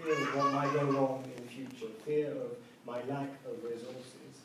fear 0.00 0.12
of 0.12 0.36
what 0.36 0.52
might 0.52 0.72
go 0.72 0.84
wrong 0.84 1.24
in 1.36 1.44
the 1.44 1.50
future, 1.50 1.92
fear 2.04 2.30
of 2.30 2.56
my 2.86 2.98
lack 3.12 3.28
of 3.46 3.62
resources, 3.62 4.42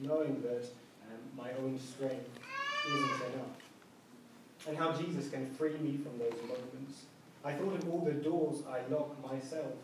knowing 0.00 0.40
that 0.42 0.64
um, 1.10 1.20
my 1.36 1.50
own 1.62 1.78
strength 1.78 2.28
isn't 2.86 3.34
enough, 3.34 3.56
and 4.66 4.76
how 4.76 4.92
Jesus 4.92 5.30
can 5.30 5.46
free 5.54 5.76
me 5.78 5.98
from 5.98 6.18
those 6.18 6.40
moments. 6.42 7.04
I 7.44 7.52
thought 7.52 7.74
of 7.74 7.88
all 7.90 8.04
the 8.04 8.12
doors 8.12 8.62
I 8.68 8.80
lock 8.92 9.16
myself 9.22 9.74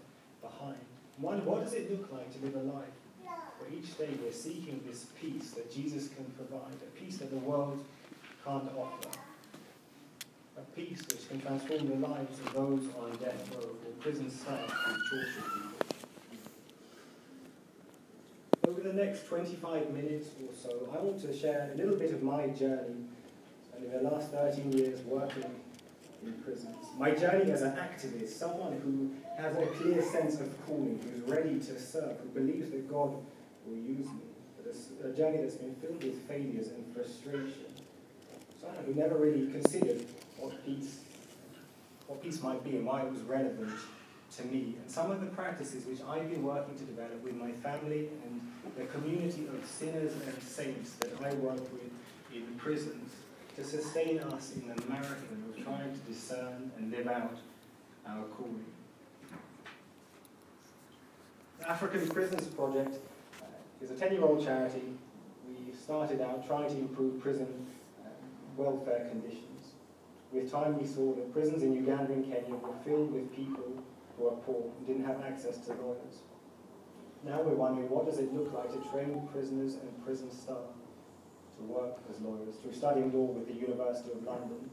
behind. 0.42 0.78
What 1.18 1.64
does 1.64 1.74
it 1.74 1.90
look 1.90 2.12
like 2.12 2.32
to 2.34 2.44
live 2.44 2.56
a 2.56 2.72
life 2.72 2.88
where 3.58 3.70
each 3.72 3.96
day 3.96 4.08
we're 4.22 4.32
seeking 4.32 4.80
this 4.86 5.06
peace 5.20 5.50
that 5.52 5.72
Jesus 5.72 6.08
can 6.08 6.24
provide, 6.36 6.74
a 6.74 6.98
peace 6.98 7.18
that 7.18 7.30
the 7.30 7.36
world 7.36 7.84
can't 8.44 8.68
offer, 8.76 9.08
a 10.56 10.60
peace 10.76 11.02
which 11.08 11.28
can 11.28 11.40
transform 11.40 11.88
the 11.88 12.06
lives 12.06 12.38
of 12.38 12.52
those 12.52 12.86
on 13.00 13.10
death 13.18 13.50
row 13.54 13.62
or 13.62 13.92
prison 14.00 14.30
staff 14.30 14.70
who 14.70 14.92
torture 15.10 15.42
people. 15.42 15.70
Over 18.68 18.80
the 18.80 18.92
next 18.92 19.26
25 19.26 19.90
minutes 19.90 20.28
or 20.40 20.54
so, 20.54 20.88
I 20.94 20.98
want 20.98 21.20
to 21.22 21.36
share 21.36 21.70
a 21.74 21.76
little 21.76 21.96
bit 21.96 22.12
of 22.12 22.22
my 22.22 22.46
journey 22.48 23.04
and 23.74 23.84
in 23.84 23.90
the 23.90 24.10
last 24.10 24.30
13 24.30 24.72
years 24.72 25.00
working 25.00 25.44
in 26.22 26.32
prisons. 26.44 26.86
My 26.98 27.10
journey 27.10 27.50
as 27.50 27.62
an 27.62 27.72
activist, 27.72 28.30
someone 28.30 28.80
who 28.82 29.10
has 29.36 29.56
a 29.56 29.66
clear 29.66 30.00
sense 30.02 30.40
of 30.40 30.66
calling, 30.66 31.00
who's 31.02 31.28
ready 31.28 31.58
to 31.58 31.80
serve, 31.80 32.16
who 32.20 32.28
believes 32.28 32.70
that 32.70 32.88
God 32.88 33.16
will 33.66 33.76
use 33.76 34.06
me. 34.06 34.22
But 34.56 34.74
a 35.04 35.12
journey 35.12 35.38
that's 35.38 35.56
been 35.56 35.74
filled 35.74 36.02
with 36.02 36.26
failures 36.28 36.68
and 36.68 36.94
frustration. 36.94 37.66
Someone 38.60 38.84
who 38.86 38.94
never 38.94 39.16
really 39.16 39.50
considered 39.50 40.06
what 40.38 40.64
peace, 40.64 41.00
what 42.06 42.22
peace 42.22 42.42
might 42.42 42.62
be 42.64 42.76
and 42.76 42.86
why 42.86 43.02
it 43.02 43.10
was 43.10 43.20
relevant 43.22 43.72
to 44.36 44.44
me. 44.46 44.74
And 44.80 44.90
some 44.90 45.10
of 45.10 45.20
the 45.20 45.26
practices 45.28 45.86
which 45.86 46.00
I've 46.08 46.30
been 46.30 46.42
working 46.42 46.76
to 46.76 46.84
develop 46.84 47.22
with 47.22 47.34
my 47.34 47.52
family 47.52 48.08
and 48.24 48.40
the 48.76 48.84
community 48.86 49.46
of 49.46 49.64
sinners 49.68 50.12
and 50.12 50.42
saints 50.42 50.92
that 50.94 51.12
I 51.22 51.34
work 51.34 51.60
with 51.72 51.90
in 52.34 52.44
prisons 52.58 53.12
to 53.56 53.64
sustain 53.64 54.18
us 54.18 54.52
in 54.56 54.66
the 54.66 54.74
marathon 54.88 55.44
of 55.48 55.64
trying 55.64 55.92
to 55.92 56.00
discern 56.00 56.72
and 56.76 56.90
live 56.90 57.06
out 57.06 57.36
our 58.06 58.24
calling. 58.36 58.64
The 61.60 61.70
African 61.70 62.08
Prisons 62.08 62.46
Project 62.48 62.98
uh, 63.40 63.44
is 63.84 63.90
a 63.90 63.94
10 63.94 64.12
year 64.12 64.24
old 64.24 64.44
charity. 64.44 64.82
We 65.48 65.72
started 65.72 66.20
out 66.20 66.46
trying 66.46 66.68
to 66.68 66.76
improve 66.76 67.20
prison 67.20 67.66
uh, 68.04 68.08
welfare 68.56 69.08
conditions. 69.10 69.53
With 70.34 70.50
time, 70.50 70.76
we 70.80 70.84
saw 70.84 71.14
that 71.14 71.32
prisons 71.32 71.62
in 71.62 71.72
Uganda 71.72 72.12
and 72.12 72.24
Kenya 72.24 72.56
were 72.56 72.74
filled 72.84 73.12
with 73.12 73.32
people 73.36 73.70
who 74.18 74.26
are 74.26 74.36
poor 74.42 74.64
and 74.76 74.84
didn't 74.84 75.04
have 75.04 75.22
access 75.22 75.58
to 75.66 75.74
lawyers. 75.74 76.26
Now 77.24 77.40
we're 77.40 77.54
wondering 77.54 77.88
what 77.88 78.04
does 78.04 78.18
it 78.18 78.34
look 78.34 78.52
like 78.52 78.72
to 78.72 78.90
train 78.90 79.28
prisoners 79.32 79.74
and 79.74 80.04
prison 80.04 80.32
staff 80.32 80.74
to 81.56 81.62
work 81.62 81.98
as 82.10 82.20
lawyers, 82.20 82.56
through 82.56 82.72
studying 82.72 83.12
law 83.12 83.30
with 83.30 83.46
the 83.46 83.54
University 83.54 84.10
of 84.10 84.24
London 84.24 84.68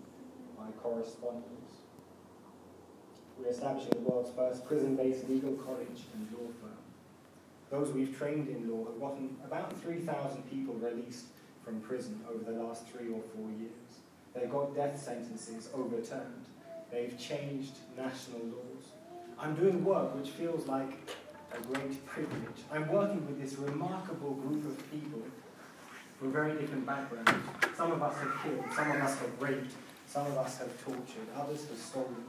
by 0.58 0.66
correspondence. 0.82 1.86
We're 3.38 3.50
establishing 3.50 3.92
the 3.92 4.10
world's 4.10 4.32
first 4.32 4.66
prison-based 4.66 5.30
legal 5.30 5.54
college 5.54 6.10
and 6.14 6.28
law 6.34 6.50
firm. 6.60 6.82
Those 7.70 7.94
we've 7.94 8.18
trained 8.18 8.50
in 8.50 8.68
law 8.68 8.86
have 8.86 9.00
gotten 9.00 9.38
about 9.46 9.80
3,000 9.80 10.42
people 10.50 10.74
released 10.74 11.26
from 11.64 11.82
prison 11.82 12.20
over 12.28 12.52
the 12.52 12.58
last 12.64 12.88
three 12.88 13.14
or 13.14 13.22
four 13.36 13.50
years. 13.60 13.81
They've 14.34 14.50
got 14.50 14.76
death 14.76 15.02
sentences 15.02 15.70
overturned. 15.74 16.46
They've 16.92 17.18
changed 17.20 17.74
national 17.98 18.42
laws. 18.46 18.84
I'm 19.40 19.56
doing 19.56 19.84
work 19.84 20.16
which 20.16 20.30
feels 20.30 20.68
like 20.68 20.92
a 21.54 21.62
great 21.68 22.06
privilege. 22.06 22.62
I'm 22.72 22.88
working 22.90 23.26
with 23.26 23.42
this 23.42 23.58
remarkable 23.60 24.34
group 24.36 24.66
of 24.66 24.92
people 24.92 25.22
from 26.20 26.32
very 26.32 26.58
different 26.58 26.86
backgrounds. 26.86 27.32
Some 27.76 27.92
of 27.92 28.02
us 28.02 28.16
have 28.18 28.34
killed, 28.44 28.64
some 28.76 28.92
of 28.92 29.02
us 29.02 29.20
have 29.20 29.42
raped, 29.42 29.74
some 30.08 30.28
of 30.28 30.38
us 30.38 30.60
have 30.60 30.84
tortured, 30.84 31.28
others 31.36 31.68
have 31.68 31.78
stolen, 31.78 32.26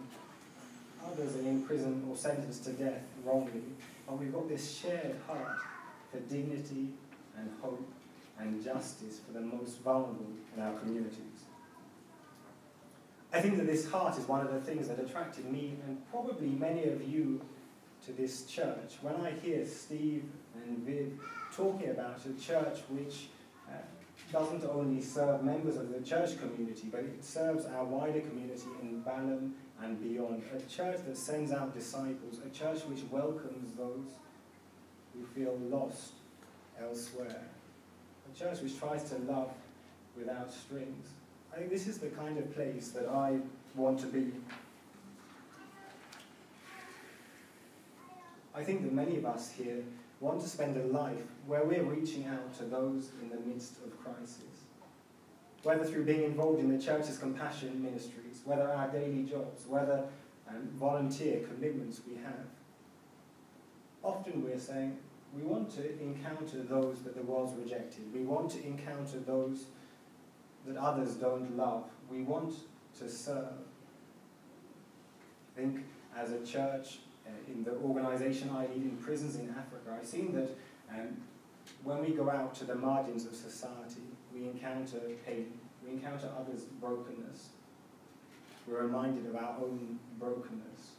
others 1.06 1.36
are 1.36 1.40
in 1.40 1.62
prison 1.62 2.04
or 2.08 2.16
sentenced 2.16 2.64
to 2.64 2.72
death 2.72 3.02
wrongly. 3.24 3.62
But 4.06 4.18
we've 4.18 4.32
got 4.32 4.48
this 4.48 4.78
shared 4.78 5.16
heart 5.26 5.58
for 6.10 6.18
dignity 6.20 6.88
and 7.36 7.50
hope 7.60 7.86
and 8.38 8.62
justice 8.64 9.20
for 9.26 9.32
the 9.32 9.40
most 9.40 9.80
vulnerable 9.82 10.26
in 10.56 10.62
our 10.62 10.72
communities. 10.78 11.46
I 13.32 13.40
think 13.40 13.56
that 13.56 13.66
this 13.66 13.88
heart 13.90 14.18
is 14.18 14.28
one 14.28 14.46
of 14.46 14.52
the 14.52 14.60
things 14.60 14.88
that 14.88 14.98
attracted 15.00 15.50
me 15.50 15.74
and 15.86 15.98
probably 16.10 16.48
many 16.48 16.84
of 16.84 17.02
you 17.08 17.40
to 18.04 18.12
this 18.12 18.44
church. 18.44 18.98
When 19.00 19.14
I 19.16 19.30
hear 19.30 19.64
Steve 19.66 20.24
and 20.54 20.78
Viv 20.78 21.18
talking 21.54 21.88
about 21.90 22.18
a 22.26 22.40
church 22.40 22.80
which 22.90 23.28
uh, 23.70 23.76
doesn't 24.30 24.64
only 24.64 25.00
serve 25.00 25.42
members 25.44 25.76
of 25.76 25.90
the 25.92 26.00
church 26.00 26.38
community, 26.38 26.88
but 26.90 27.00
it 27.00 27.24
serves 27.24 27.64
our 27.64 27.84
wider 27.84 28.20
community 28.20 28.68
in 28.82 29.00
Balham 29.00 29.54
and 29.82 30.02
beyond. 30.02 30.42
A 30.54 30.60
church 30.70 30.98
that 31.06 31.16
sends 31.16 31.52
out 31.52 31.72
disciples, 31.72 32.38
a 32.44 32.50
church 32.50 32.82
which 32.82 33.00
welcomes 33.10 33.74
those 33.76 34.18
who 35.14 35.24
feel 35.34 35.56
lost 35.70 36.12
elsewhere, 36.80 37.44
a 38.30 38.38
church 38.38 38.60
which 38.60 38.78
tries 38.78 39.08
to 39.10 39.16
love 39.18 39.52
without 40.16 40.52
strings. 40.52 41.08
I 41.52 41.58
think 41.58 41.70
this 41.70 41.86
is 41.86 41.98
the 41.98 42.08
kind 42.08 42.38
of 42.38 42.54
place 42.54 42.88
that 42.90 43.08
I 43.08 43.38
want 43.74 44.00
to 44.00 44.06
be. 44.06 44.32
I 48.54 48.64
think 48.64 48.82
that 48.82 48.92
many 48.92 49.16
of 49.16 49.26
us 49.26 49.50
here 49.50 49.82
want 50.20 50.40
to 50.40 50.48
spend 50.48 50.76
a 50.76 50.86
life 50.86 51.24
where 51.46 51.64
we're 51.64 51.82
reaching 51.82 52.26
out 52.26 52.56
to 52.58 52.64
those 52.64 53.10
in 53.20 53.28
the 53.28 53.40
midst 53.46 53.76
of 53.84 53.98
crisis. 54.02 54.64
Whether 55.62 55.84
through 55.84 56.04
being 56.04 56.24
involved 56.24 56.60
in 56.60 56.76
the 56.76 56.82
church's 56.82 57.18
compassion 57.18 57.82
ministries, 57.82 58.40
whether 58.44 58.68
our 58.68 58.88
daily 58.88 59.24
jobs, 59.24 59.66
whether 59.66 60.04
um, 60.48 60.68
volunteer 60.74 61.40
commitments 61.40 62.00
we 62.06 62.16
have. 62.22 62.46
Often 64.02 64.42
we're 64.42 64.58
saying 64.58 64.96
we 65.34 65.42
want 65.42 65.70
to 65.76 66.00
encounter 66.00 66.62
those 66.62 67.02
that 67.02 67.14
the 67.14 67.22
world's 67.22 67.54
rejected. 67.54 68.12
We 68.12 68.22
want 68.22 68.50
to 68.52 68.64
encounter 68.64 69.18
those 69.20 69.66
that 70.66 70.76
others 70.76 71.14
don't 71.14 71.56
love. 71.56 71.84
We 72.10 72.22
want 72.22 72.54
to 72.98 73.08
serve. 73.08 73.54
I 75.54 75.60
think 75.60 75.84
as 76.16 76.32
a 76.32 76.44
church, 76.44 76.98
uh, 77.26 77.30
in 77.52 77.64
the 77.64 77.72
organization 77.76 78.50
I 78.50 78.66
lead 78.66 78.82
in 78.82 78.96
prisons 78.96 79.36
in 79.36 79.50
Africa, 79.50 79.96
I've 79.98 80.06
seen 80.06 80.34
that 80.34 80.50
um, 80.90 81.16
when 81.84 82.00
we 82.04 82.10
go 82.10 82.30
out 82.30 82.54
to 82.56 82.64
the 82.64 82.74
margins 82.74 83.26
of 83.26 83.34
society, 83.34 84.02
we 84.34 84.44
encounter 84.44 84.98
pain, 85.26 85.52
we 85.84 85.92
encounter 85.92 86.28
others' 86.38 86.64
brokenness. 86.80 87.48
We're 88.66 88.82
reminded 88.84 89.26
of 89.26 89.36
our 89.36 89.56
own 89.60 89.98
brokenness. 90.18 90.92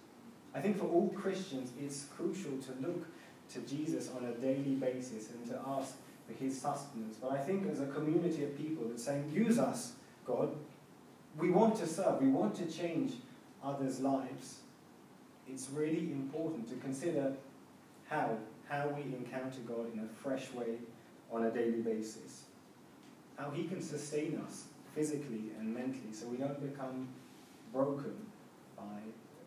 I 0.54 0.62
think 0.62 0.78
for 0.78 0.86
all 0.86 1.10
Christians, 1.10 1.72
it's 1.80 2.06
crucial 2.16 2.58
to 2.58 2.88
look 2.88 3.08
to 3.54 3.60
Jesus 3.62 4.12
on 4.16 4.26
a 4.26 4.34
daily 4.34 4.76
basis 4.76 5.30
and 5.32 5.46
to 5.48 5.60
ask 5.68 5.96
his 6.40 6.60
sustenance. 6.60 7.18
But 7.22 7.32
I 7.32 7.38
think 7.38 7.70
as 7.70 7.80
a 7.80 7.88
community 7.88 8.44
of 8.44 8.58
people 8.58 8.88
that's 8.88 9.04
saying, 9.04 9.32
use 9.34 9.60
us, 9.60 9.94
God. 10.26 10.56
We 11.38 11.50
want 11.50 11.76
to 11.78 11.88
serve, 11.88 12.22
we 12.22 12.28
want 12.28 12.56
to 12.56 12.66
change 12.66 13.14
others' 13.64 14.00
lives. 14.00 14.60
It's 15.50 15.70
really 15.72 16.12
important 16.12 16.70
to 16.70 16.76
consider 16.76 17.34
how, 18.08 18.38
how 18.70 18.90
we 18.90 19.02
encounter 19.16 19.60
God 19.68 19.92
in 19.94 20.00
a 20.00 20.08
fresh 20.22 20.52
way 20.54 20.78
on 21.32 21.46
a 21.46 21.52
daily 21.52 21.82
basis. 21.82 22.44
How 23.38 23.50
he 23.50 23.64
can 23.64 23.82
sustain 23.82 24.40
us 24.46 24.66
physically 24.94 25.52
and 25.60 25.74
mentally 25.74 26.14
so 26.14 26.28
we 26.28 26.38
don't 26.38 26.62
become 26.62 27.08
broken 27.74 28.16
by 28.78 28.84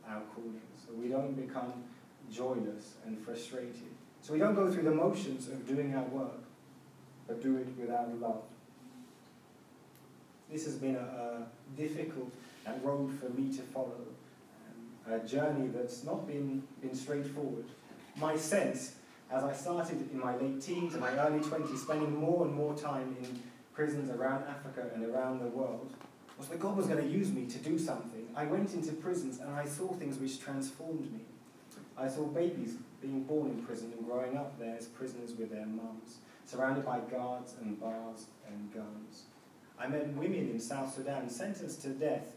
our 0.09 0.23
calling, 0.35 0.61
so 0.77 0.93
we 0.95 1.09
don't 1.09 1.35
become 1.35 1.85
joyless 2.31 2.95
and 3.07 3.19
frustrated. 3.25 3.75
So 4.21 4.33
we 4.33 4.41
don't 4.41 4.55
go 4.55 4.71
through 4.71 4.83
the 4.83 4.91
motions 4.91 5.49
of 5.49 5.67
doing 5.69 5.95
our 5.95 6.05
work, 6.05 6.41
but 7.27 7.43
do 7.43 7.57
it 7.57 7.69
without 7.79 8.19
love. 8.21 8.43
This 10.51 10.65
has 10.65 10.77
been 10.77 10.97
a, 10.97 10.99
a 10.99 11.47
difficult 11.77 12.33
road 12.83 13.19
for 13.19 13.29
me 13.31 13.55
to 13.57 13.63
follow, 13.63 14.07
um, 15.09 15.13
a 15.13 15.19
journey 15.27 15.69
that's 15.69 16.05
not 16.05 16.27
been, 16.27 16.63
been 16.81 16.95
straightforward. 16.95 17.65
My 18.17 18.37
sense, 18.37 18.95
as 19.31 19.43
I 19.43 19.53
started 19.53 20.09
in 20.13 20.21
my 20.21 20.37
late 20.37 20.61
teens 20.63 20.95
and 20.95 21.03
my 21.03 21.11
early 21.19 21.41
20s, 21.41 21.79
spending 21.79 22.17
more 22.17 22.47
and 22.47 22.55
more 22.55 22.75
time 22.75 23.17
in 23.21 23.43
prisons 23.75 24.11
around 24.11 24.45
Africa 24.45 24.89
and 24.95 25.05
around 25.05 25.41
the 25.41 25.49
world, 25.49 25.93
was 26.39 26.49
that 26.49 26.61
God 26.61 26.77
was 26.77 26.87
going 26.87 27.03
to 27.03 27.09
use 27.09 27.33
me 27.33 27.47
to 27.47 27.59
do 27.59 27.79
something. 27.79 28.29
I 28.37 28.45
went 28.45 28.75
into 28.75 28.93
prisons 28.93 29.41
and 29.41 29.51
I 29.51 29.65
saw 29.65 29.89
things 29.95 30.19
which 30.19 30.41
transformed 30.41 31.13
me. 31.13 31.21
I 31.99 32.09
saw 32.09 32.25
babies 32.27 32.75
being 33.01 33.25
born 33.25 33.51
in 33.51 33.63
prison 33.63 33.93
and 33.97 34.07
growing 34.07 34.37
up 34.37 34.59
there 34.59 34.77
as 34.77 34.87
prisoners 34.87 35.33
with 35.39 35.51
their 35.51 35.67
mums 35.67 36.19
surrounded 36.47 36.87
by 36.87 37.01
guards 37.01 37.55
and 37.61 37.79
bars 37.79 38.27
and 38.49 38.73
guns. 38.73 39.25
I 39.79 39.89
met 39.89 40.09
women 40.15 40.49
in 40.49 40.61
South 40.61 40.95
Sudan 40.95 41.29
sentenced 41.29 41.83
to 41.83 41.89
death 41.89 42.33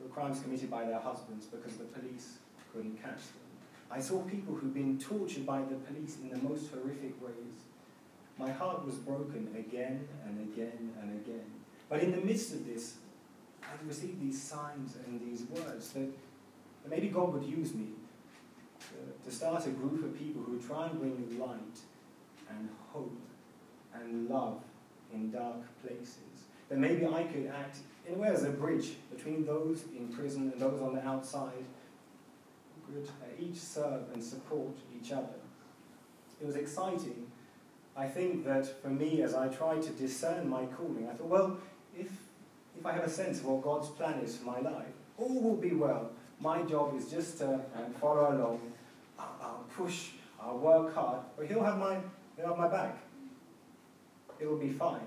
for 0.00 0.08
crimes 0.08 0.40
committed 0.40 0.70
by 0.70 0.84
their 0.84 0.98
husbands 0.98 1.46
because 1.46 1.76
the 1.76 1.84
police 1.84 2.38
couldn't 2.72 3.00
catch 3.00 3.18
them. 3.18 3.50
I 3.90 4.00
saw 4.00 4.22
people 4.22 4.54
who'd 4.54 4.72
been 4.72 4.98
tortured 4.98 5.44
by 5.44 5.60
the 5.60 5.76
police 5.76 6.16
in 6.22 6.30
the 6.30 6.48
most 6.48 6.70
horrific 6.70 7.20
ways. 7.22 7.66
My 8.38 8.50
heart 8.50 8.86
was 8.86 8.94
broken 8.94 9.48
again 9.56 10.08
and 10.24 10.40
again 10.52 10.92
and 11.02 11.20
again. 11.20 11.44
But 11.88 12.02
in 12.02 12.12
the 12.12 12.20
midst 12.20 12.54
of 12.54 12.66
this, 12.66 12.94
I 13.62 13.86
received 13.86 14.20
these 14.20 14.40
signs 14.40 14.96
and 15.06 15.20
these 15.20 15.42
words 15.42 15.90
that, 15.90 16.08
that 16.82 16.88
maybe 16.88 17.08
God 17.08 17.34
would 17.34 17.44
use 17.44 17.74
me 17.74 17.88
to, 18.80 19.28
to 19.28 19.34
start 19.34 19.66
a 19.66 19.70
group 19.70 20.04
of 20.04 20.16
people 20.16 20.42
who 20.42 20.52
would 20.52 20.66
try 20.66 20.86
and 20.86 20.98
bring 20.98 21.38
light 21.38 21.80
and 22.50 22.68
hope 22.92 23.16
and 23.94 24.28
love 24.28 24.60
in 25.12 25.30
dark 25.30 25.62
places. 25.82 26.16
That 26.68 26.78
maybe 26.78 27.06
I 27.06 27.24
could 27.24 27.46
act 27.46 27.78
in 28.06 28.14
a 28.14 28.18
way 28.18 28.28
as 28.28 28.44
a 28.44 28.50
bridge 28.50 28.92
between 29.14 29.44
those 29.44 29.84
in 29.96 30.08
prison 30.08 30.52
and 30.52 30.60
those 30.60 30.80
on 30.80 30.94
the 30.94 31.06
outside 31.06 31.64
could 32.92 33.08
uh, 33.08 33.26
each 33.38 33.56
serve 33.56 34.02
and 34.12 34.22
support 34.22 34.76
each 34.96 35.12
other. 35.12 35.38
It 36.40 36.46
was 36.46 36.56
exciting. 36.56 37.26
I 37.96 38.06
think 38.06 38.44
that 38.44 38.80
for 38.82 38.88
me, 38.88 39.22
as 39.22 39.34
I 39.34 39.48
tried 39.48 39.82
to 39.82 39.90
discern 39.90 40.48
my 40.48 40.64
calling, 40.66 41.08
I 41.10 41.14
thought, 41.14 41.26
well, 41.26 41.58
if, 41.96 42.08
if 42.78 42.86
I 42.86 42.92
have 42.92 43.04
a 43.04 43.10
sense 43.10 43.40
of 43.40 43.46
what 43.46 43.62
God's 43.62 43.88
plan 43.88 44.20
is 44.20 44.36
for 44.36 44.46
my 44.46 44.60
life, 44.60 44.86
all 45.18 45.42
will 45.42 45.56
be 45.56 45.72
well. 45.72 46.10
My 46.38 46.62
job 46.62 46.96
is 46.96 47.10
just 47.10 47.38
to 47.38 47.54
um, 47.54 47.92
follow 48.00 48.34
along. 48.34 48.60
I'll, 49.18 49.36
I'll 49.42 49.66
push, 49.76 50.10
I'll 50.40 50.58
work 50.58 50.94
hard, 50.94 51.20
but 51.36 51.46
He'll 51.46 51.64
have 51.64 51.78
my, 51.78 51.98
he'll 52.40 52.50
have 52.50 52.58
my 52.58 52.68
back. 52.68 52.98
It'll 54.38 54.56
be 54.56 54.70
fine. 54.70 55.00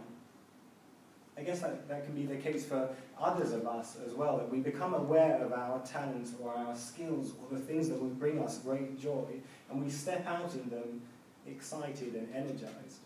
I 1.38 1.41
guess 1.41 1.62
that, 1.62 1.88
that 1.89 2.06
can 2.06 2.13
be 2.13 2.25
the 2.25 2.35
case 2.35 2.63
for 2.63 2.89
others 3.19 3.53
of 3.53 3.65
us 3.65 3.97
as 4.06 4.13
well, 4.13 4.38
that 4.38 4.51
we 4.51 4.59
become 4.59 4.94
aware 4.94 5.38
of 5.44 5.51
our 5.51 5.80
talents 5.80 6.33
or 6.39 6.53
our 6.53 6.75
skills 6.75 7.33
or 7.41 7.57
the 7.57 7.63
things 7.63 7.89
that 7.89 8.00
will 8.00 8.09
bring 8.09 8.39
us 8.39 8.59
great 8.59 9.00
joy, 9.00 9.25
and 9.71 9.83
we 9.83 9.89
step 9.89 10.27
out 10.27 10.53
in 10.53 10.69
them 10.69 11.01
excited 11.47 12.13
and 12.13 12.27
energized. 12.35 13.00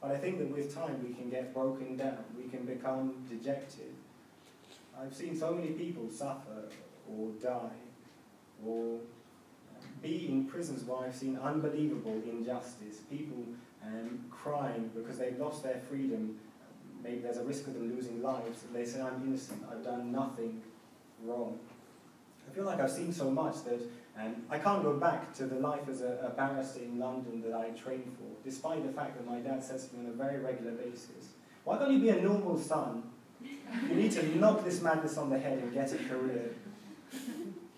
But 0.00 0.12
I 0.12 0.16
think 0.16 0.38
that 0.38 0.50
with 0.50 0.74
time 0.74 1.02
we 1.06 1.12
can 1.12 1.28
get 1.28 1.52
broken 1.52 1.96
down, 1.96 2.24
we 2.36 2.48
can 2.48 2.64
become 2.64 3.14
dejected. 3.28 3.92
I've 4.98 5.14
seen 5.14 5.36
so 5.36 5.52
many 5.52 5.72
people 5.72 6.08
suffer 6.10 6.70
or 7.10 7.30
die 7.42 7.76
or 8.64 9.00
be 10.06 10.28
in 10.28 10.44
prisons 10.46 10.84
where 10.84 11.06
I've 11.06 11.14
seen 11.14 11.38
unbelievable 11.38 12.22
injustice, 12.24 12.98
people 13.10 13.44
um, 13.84 14.24
crying 14.30 14.90
because 14.94 15.18
they've 15.18 15.38
lost 15.38 15.62
their 15.62 15.80
freedom 15.88 16.38
maybe 17.06 17.20
there's 17.20 17.36
a 17.36 17.44
risk 17.44 17.66
of 17.66 17.74
them 17.74 17.94
losing 17.94 18.22
lives, 18.22 18.64
and 18.64 18.74
they 18.74 18.84
say, 18.84 19.00
I'm 19.00 19.22
innocent, 19.26 19.62
I've 19.70 19.84
done 19.84 20.12
nothing 20.12 20.60
wrong. 21.22 21.58
I 22.48 22.54
feel 22.54 22.64
like 22.64 22.80
I've 22.80 22.90
seen 22.90 23.12
so 23.12 23.30
much 23.30 23.64
that 23.64 23.80
um, 24.18 24.36
I 24.50 24.58
can't 24.58 24.82
go 24.82 24.94
back 24.94 25.32
to 25.34 25.46
the 25.46 25.56
life 25.56 25.88
as 25.88 26.00
a, 26.00 26.18
a 26.26 26.30
barrister 26.30 26.80
in 26.80 26.98
London 26.98 27.42
that 27.42 27.54
I 27.54 27.70
trained 27.70 28.12
for, 28.16 28.48
despite 28.48 28.86
the 28.86 28.92
fact 28.92 29.16
that 29.16 29.26
my 29.26 29.40
dad 29.40 29.62
says 29.62 29.88
to 29.88 29.96
me 29.96 30.06
on 30.06 30.12
a 30.12 30.14
very 30.14 30.40
regular 30.40 30.72
basis, 30.72 31.34
why 31.64 31.78
can't 31.78 31.92
you 31.92 32.00
be 32.00 32.08
a 32.10 32.20
normal 32.20 32.58
son? 32.58 33.02
You 33.42 33.94
need 33.94 34.12
to 34.12 34.38
knock 34.38 34.64
this 34.64 34.80
madness 34.80 35.16
on 35.18 35.30
the 35.30 35.38
head 35.38 35.58
and 35.58 35.72
get 35.72 35.92
a 35.92 35.96
career. 35.96 36.54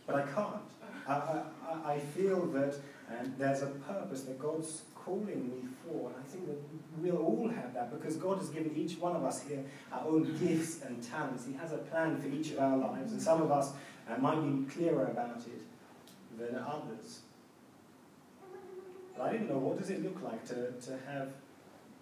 But 0.06 0.16
I 0.16 0.22
can't. 0.22 0.62
I, 1.08 1.42
I, 1.84 1.98
feel 1.98 2.46
that 2.46 2.74
um, 3.08 3.34
there's 3.38 3.62
a 3.62 3.66
purpose 3.66 4.22
that 4.22 4.38
God's 4.38 4.82
calling 4.94 5.48
me 5.48 5.68
for. 5.84 6.10
And 6.10 6.16
I 6.18 6.26
think 6.28 6.46
that 6.46 6.58
we'll 6.98 7.16
all 7.16 7.48
have 7.48 7.72
that 7.74 7.90
because 7.90 8.16
God 8.16 8.38
has 8.38 8.50
given 8.50 8.76
each 8.76 8.98
one 8.98 9.16
of 9.16 9.24
us 9.24 9.42
here 9.42 9.64
our 9.92 10.06
own 10.06 10.24
gifts 10.38 10.82
and 10.82 11.02
talents. 11.02 11.46
He 11.46 11.54
has 11.54 11.72
a 11.72 11.78
plan 11.78 12.20
for 12.20 12.28
each 12.28 12.52
of 12.52 12.58
our 12.58 12.76
lives, 12.76 13.12
and 13.12 13.22
some 13.22 13.40
of 13.40 13.50
us 13.50 13.72
uh, 14.08 14.18
might 14.18 14.40
be 14.40 14.70
clearer 14.70 15.06
about 15.06 15.38
it 15.38 15.62
than 16.38 16.56
others. 16.56 17.20
But 19.16 19.24
I 19.24 19.32
didn't 19.32 19.48
know 19.48 19.58
what 19.58 19.78
does 19.78 19.90
it 19.90 20.02
look 20.02 20.22
like 20.22 20.46
to, 20.48 20.72
to 20.72 20.98
have 21.06 21.28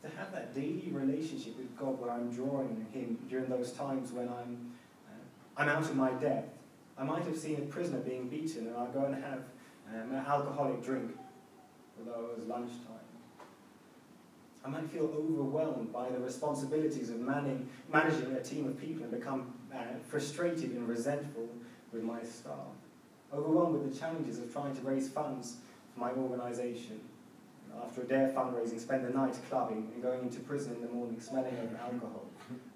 to 0.02 0.16
have 0.16 0.32
that 0.32 0.54
daily 0.54 0.88
relationship 0.92 1.56
with 1.56 1.76
God 1.76 2.00
where 2.00 2.10
I'm 2.10 2.30
drawing 2.30 2.86
Him 2.92 3.18
during 3.28 3.48
those 3.48 3.72
times 3.72 4.12
when 4.12 4.28
I'm 4.28 4.72
uh, 5.08 5.60
I'm 5.62 5.68
out 5.68 5.82
of 5.82 5.96
my 5.96 6.10
depth. 6.12 6.55
I 6.98 7.04
might 7.04 7.24
have 7.24 7.36
seen 7.36 7.56
a 7.56 7.66
prisoner 7.66 7.98
being 7.98 8.28
beaten, 8.28 8.66
and 8.68 8.76
I'll 8.76 8.86
go 8.86 9.04
and 9.04 9.14
have 9.14 9.42
um, 9.92 10.12
an 10.12 10.24
alcoholic 10.26 10.82
drink 10.82 11.16
although 11.98 12.30
it 12.30 12.36
was 12.36 12.46
lunchtime. 12.46 12.94
I 14.64 14.68
might 14.68 14.90
feel 14.90 15.04
overwhelmed 15.04 15.92
by 15.92 16.08
the 16.10 16.18
responsibilities 16.18 17.10
of 17.10 17.20
manning, 17.20 17.68
managing 17.92 18.32
a 18.32 18.42
team 18.42 18.66
of 18.66 18.80
people 18.80 19.04
and 19.04 19.12
become 19.12 19.54
uh, 19.72 19.78
frustrated 20.08 20.72
and 20.72 20.88
resentful 20.88 21.48
with 21.92 22.02
my 22.02 22.22
staff. 22.24 22.74
Overwhelmed 23.32 23.74
with 23.80 23.92
the 23.92 23.98
challenges 23.98 24.38
of 24.38 24.52
trying 24.52 24.74
to 24.74 24.82
raise 24.82 25.08
funds 25.08 25.58
for 25.94 26.00
my 26.00 26.10
organisation. 26.12 27.00
After 27.84 28.02
a 28.02 28.06
day 28.06 28.24
of 28.24 28.32
fundraising, 28.32 28.80
spend 28.80 29.04
the 29.04 29.10
night 29.10 29.36
clubbing 29.48 29.90
and 29.94 30.02
going 30.02 30.22
into 30.22 30.40
prison 30.40 30.74
in 30.76 30.80
the 30.80 30.88
morning 30.88 31.20
smelling 31.20 31.56
of 31.58 31.76
alcohol 31.76 32.24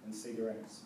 and 0.05 0.15
cigarettes. 0.15 0.81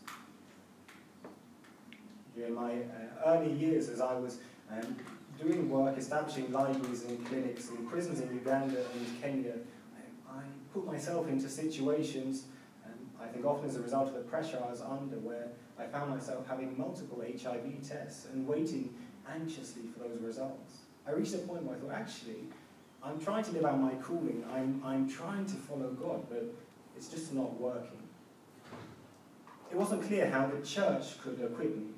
During 2.34 2.54
my 2.54 2.72
uh, 2.72 3.26
early 3.26 3.52
years, 3.52 3.88
as 3.88 4.00
I 4.00 4.14
was 4.14 4.38
um, 4.70 4.96
doing 5.40 5.68
work 5.70 5.96
establishing 5.96 6.50
libraries 6.52 7.04
and 7.04 7.24
clinics 7.26 7.68
in 7.70 7.86
prisons 7.86 8.20
in 8.20 8.32
Uganda 8.34 8.84
and 8.94 9.22
Kenya, 9.22 9.54
I, 9.96 10.38
I 10.38 10.42
put 10.72 10.86
myself 10.86 11.28
into 11.28 11.48
situations, 11.48 12.46
and 12.84 12.94
I 13.20 13.26
think 13.26 13.44
often 13.44 13.68
as 13.68 13.76
a 13.76 13.82
result 13.82 14.08
of 14.08 14.14
the 14.14 14.20
pressure 14.20 14.60
I 14.64 14.70
was 14.70 14.82
under, 14.82 15.16
where 15.18 15.48
I 15.78 15.86
found 15.86 16.10
myself 16.10 16.46
having 16.48 16.76
multiple 16.78 17.22
HIV 17.22 17.88
tests 17.88 18.26
and 18.32 18.46
waiting 18.46 18.94
anxiously 19.32 19.82
for 19.92 20.08
those 20.08 20.20
results. 20.20 20.78
I 21.06 21.12
reached 21.12 21.34
a 21.34 21.38
point 21.38 21.62
where 21.64 21.76
I 21.76 21.80
thought, 21.80 21.92
actually, 21.92 22.48
I'm 23.02 23.20
trying 23.20 23.44
to 23.44 23.52
live 23.52 23.64
out 23.64 23.78
my 23.78 23.94
calling, 23.96 24.44
I'm, 24.52 24.82
I'm 24.84 25.08
trying 25.08 25.46
to 25.46 25.54
follow 25.54 25.90
God, 25.90 26.26
but 26.28 26.44
it's 26.96 27.08
just 27.08 27.32
not 27.34 27.60
working. 27.60 27.98
It 29.70 29.76
wasn't 29.76 30.02
clear 30.02 30.30
how 30.30 30.46
the 30.46 30.64
church 30.64 31.20
could 31.20 31.40
equip 31.40 31.76
me. 31.76 31.93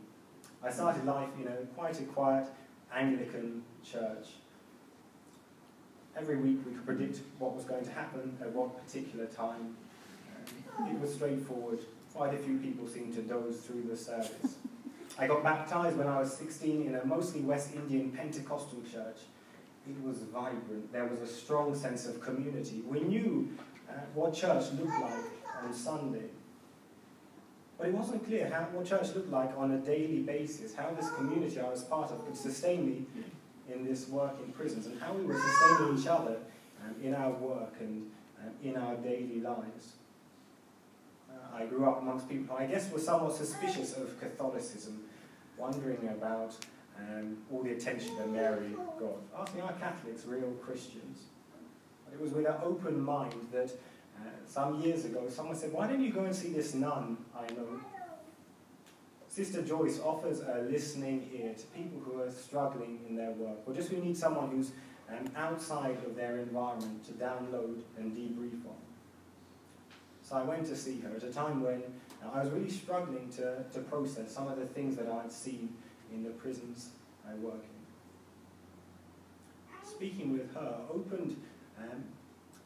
I 0.66 0.70
started 0.70 1.06
life, 1.06 1.28
you 1.38 1.44
know, 1.44 1.56
quite 1.76 2.00
a 2.00 2.02
quiet, 2.04 2.48
Anglican 2.92 3.62
church. 3.84 4.26
Every 6.16 6.38
week 6.38 6.58
we 6.66 6.72
could 6.72 6.84
predict 6.84 7.20
what 7.38 7.54
was 7.54 7.64
going 7.64 7.84
to 7.84 7.92
happen 7.92 8.36
at 8.40 8.50
what 8.52 8.84
particular 8.84 9.26
time. 9.26 9.76
It 10.90 10.98
was 11.00 11.14
straightforward. 11.14 11.78
Quite 12.12 12.34
a 12.34 12.38
few 12.38 12.58
people 12.58 12.88
seemed 12.88 13.14
to 13.14 13.22
doze 13.22 13.58
through 13.58 13.84
the 13.84 13.96
service. 13.96 14.56
I 15.16 15.28
got 15.28 15.44
baptized 15.44 15.96
when 15.96 16.08
I 16.08 16.18
was 16.18 16.36
16 16.36 16.86
in 16.86 16.96
a 16.96 17.04
mostly 17.04 17.42
West 17.42 17.72
Indian 17.74 18.10
Pentecostal 18.10 18.82
church. 18.90 19.18
It 19.88 20.02
was 20.02 20.18
vibrant. 20.18 20.92
There 20.92 21.06
was 21.06 21.20
a 21.20 21.28
strong 21.28 21.76
sense 21.76 22.06
of 22.06 22.20
community. 22.20 22.82
We 22.88 23.00
knew 23.00 23.52
uh, 23.88 23.92
what 24.14 24.35
church 24.35 24.73
looked 24.73 25.00
like 25.00 25.25
on 25.62 25.73
Sunday. 25.73 26.30
But 27.78 27.88
it 27.88 27.95
wasn't 27.95 28.26
clear 28.26 28.49
how, 28.49 28.62
what 28.73 28.87
church 28.87 29.14
looked 29.14 29.30
like 29.30 29.52
on 29.56 29.73
a 29.73 29.78
daily 29.78 30.21
basis, 30.21 30.75
how 30.75 30.90
this 30.99 31.11
community 31.11 31.61
I 31.61 31.68
was 31.68 31.85
part 31.85 32.11
of 32.11 32.25
could 32.25 32.37
sustain 32.37 32.87
me 32.87 33.04
in 33.73 33.85
this 33.85 34.09
work 34.09 34.35
in 34.45 34.52
prisons, 34.52 34.87
and 34.87 35.00
how 35.00 35.12
we 35.12 35.25
were 35.25 35.38
sustaining 35.38 35.99
each 35.99 36.06
other 36.06 36.38
um, 36.85 36.95
in 37.02 37.14
our 37.14 37.30
work 37.33 37.75
and 37.80 38.11
um, 38.42 38.52
in 38.62 38.76
our 38.76 38.95
daily 38.97 39.40
lives. 39.40 39.95
Uh, 41.30 41.56
I 41.56 41.66
grew 41.66 41.85
up 41.87 42.00
amongst 42.00 42.28
people 42.28 42.56
who 42.56 42.62
I 42.62 42.66
guess 42.66 42.90
were 42.90 42.99
somewhat 42.99 43.35
suspicious 43.35 43.95
of 43.97 44.18
Catholicism, 44.21 45.02
wondering 45.59 46.09
about 46.09 46.54
um, 46.99 47.37
all 47.52 47.62
the 47.62 47.73
attention 47.73 48.16
that 48.16 48.30
Mary 48.30 48.75
got. 48.99 49.16
Asking, 49.38 49.62
are 49.62 49.73
Catholics 49.75 50.25
real 50.25 50.50
Christians? 50.62 51.25
But 52.04 52.14
it 52.14 52.21
was 52.21 52.33
with 52.33 52.47
an 52.47 52.54
open 52.62 53.00
mind 53.00 53.49
that 53.52 53.71
uh, 54.18 54.28
some 54.46 54.80
years 54.80 55.04
ago, 55.04 55.28
someone 55.28 55.56
said, 55.56 55.73
why 55.73 55.87
don't 55.87 56.00
you 56.00 56.12
go 56.12 56.25
and 56.25 56.35
see 56.35 56.49
this 56.49 56.75
nun 56.75 57.18
I 57.37 57.46
know? 57.52 57.80
Sister 59.28 59.61
Joyce 59.62 60.00
offers 60.00 60.40
a 60.40 60.66
listening 60.70 61.28
ear 61.35 61.52
to 61.52 61.66
people 61.66 62.00
who 62.00 62.23
are 62.23 62.30
struggling 62.30 63.00
in 63.06 63.16
their 63.16 63.32
work, 63.32 63.58
or 63.66 63.75
just 63.75 63.90
who 63.90 63.99
need 63.99 64.16
someone 64.16 64.50
who's 64.50 64.73
um, 65.11 65.28
outside 65.37 65.99
of 66.06 66.16
their 66.16 66.38
environment 66.38 67.04
to 67.04 67.12
download 67.12 67.82
and 67.99 68.16
debrief 68.16 68.64
on. 68.66 68.76
So 70.23 70.37
I 70.37 70.42
went 70.42 70.66
to 70.66 70.75
see 70.75 71.00
her 71.00 71.14
at 71.14 71.23
a 71.23 71.30
time 71.30 71.62
when 71.62 71.82
uh, 72.25 72.30
I 72.32 72.42
was 72.42 72.50
really 72.50 72.70
struggling 72.70 73.30
to, 73.37 73.62
to 73.75 73.80
process 73.80 74.32
some 74.32 74.49
of 74.49 74.58
the 74.58 74.66
things 74.66 74.96
that 74.96 75.06
I'd 75.06 75.30
seen 75.30 75.68
in 76.12 76.23
the 76.25 76.30
prisons 76.30 76.88
I 77.28 77.35
work 77.35 77.62
in. 77.62 77.76
Speaking 79.87 80.32
with 80.32 80.52
her 80.54 80.78
opened 80.90 81.37
um, 81.78 82.04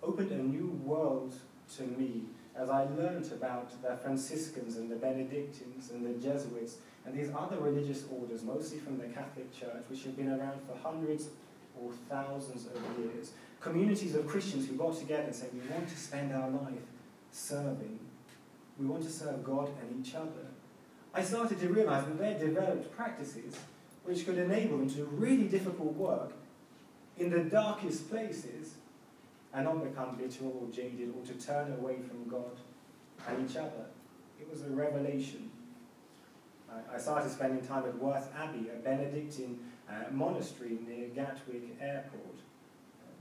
opened 0.02 0.30
a 0.33 0.42
new 0.42 0.69
world 0.85 1.35
to 1.76 1.83
me 1.83 2.25
as 2.57 2.69
I 2.69 2.85
learnt 2.85 3.33
about 3.33 3.71
the 3.83 3.97
Franciscans 3.97 4.76
and 4.76 4.90
the 4.90 4.97
Benedictines 4.97 5.90
and 5.90 6.04
the 6.04 6.21
Jesuits 6.21 6.76
and 7.07 7.16
these 7.16 7.30
other 7.37 7.59
religious 7.59 8.04
orders, 8.11 8.42
mostly 8.42 8.78
from 8.78 8.99
the 8.99 9.07
Catholic 9.07 9.52
Church, 9.59 9.85
which 9.88 10.04
have 10.04 10.16
been 10.16 10.28
around 10.28 10.61
for 10.66 10.76
hundreds 10.83 11.28
or 11.80 11.92
thousands 12.09 12.66
of 12.66 12.83
years. 12.99 13.33
Communities 13.61 14.14
of 14.14 14.26
Christians 14.26 14.69
who 14.69 14.75
got 14.75 14.99
together 14.99 15.25
and 15.25 15.35
said, 15.35 15.50
we 15.52 15.61
want 15.73 15.88
to 15.88 15.97
spend 15.97 16.33
our 16.33 16.50
life 16.50 16.83
serving. 17.30 17.99
We 18.78 18.87
want 18.87 19.02
to 19.04 19.11
serve 19.11 19.45
God 19.45 19.71
and 19.80 20.04
each 20.04 20.14
other. 20.14 20.49
I 21.14 21.23
started 21.23 21.61
to 21.61 21.69
realize 21.69 22.04
that 22.04 22.19
their 22.19 22.38
developed 22.38 22.95
practices 22.97 23.57
which 24.04 24.25
could 24.25 24.38
enable 24.38 24.78
them 24.78 24.88
to 24.88 24.97
do 24.97 25.04
really 25.12 25.45
difficult 25.45 25.95
work 25.95 26.33
in 27.19 27.30
the 27.30 27.40
darkest 27.40 28.11
places 28.11 28.75
and 29.52 29.64
not 29.64 29.83
become 29.83 30.16
bitter 30.16 30.45
or 30.45 30.69
jaded 30.73 31.12
or 31.16 31.25
to 31.26 31.35
turn 31.35 31.73
away 31.73 31.97
from 31.99 32.28
God 32.28 32.57
and 33.28 33.49
each 33.49 33.57
other. 33.57 33.87
It 34.40 34.49
was 34.50 34.62
a 34.62 34.71
revelation. 34.71 35.50
I, 36.92 36.99
started 36.99 37.30
spending 37.30 37.66
time 37.66 37.85
at 37.85 37.99
Worth 37.99 38.33
Abbey, 38.37 38.69
a 38.73 38.78
Benedictine 38.78 39.59
uh, 39.88 40.11
monastery 40.12 40.78
near 40.87 41.09
Gatwick 41.09 41.76
Airport, 41.80 42.37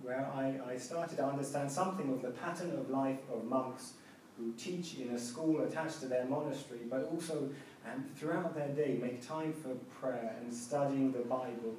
where 0.03 0.27
I, 0.33 0.59
I 0.71 0.77
started 0.77 1.17
to 1.17 1.25
understand 1.25 1.71
something 1.71 2.13
of 2.13 2.21
the 2.21 2.29
pattern 2.29 2.71
of 2.77 2.91
life 2.91 3.17
of 3.33 3.45
monks 3.45 3.93
who 4.37 4.53
teach 4.53 4.97
in 4.99 5.09
a 5.09 5.19
school 5.19 5.61
attached 5.63 5.99
to 6.01 6.05
their 6.05 6.25
monastery, 6.25 6.81
but 6.89 7.09
also 7.11 7.49
um, 7.85 8.05
throughout 8.15 8.55
their 8.55 8.69
day 8.69 8.97
make 9.01 9.25
time 9.25 9.53
for 9.53 9.75
prayer 9.99 10.35
and 10.39 10.53
studying 10.53 11.11
the 11.11 11.19
Bible 11.19 11.75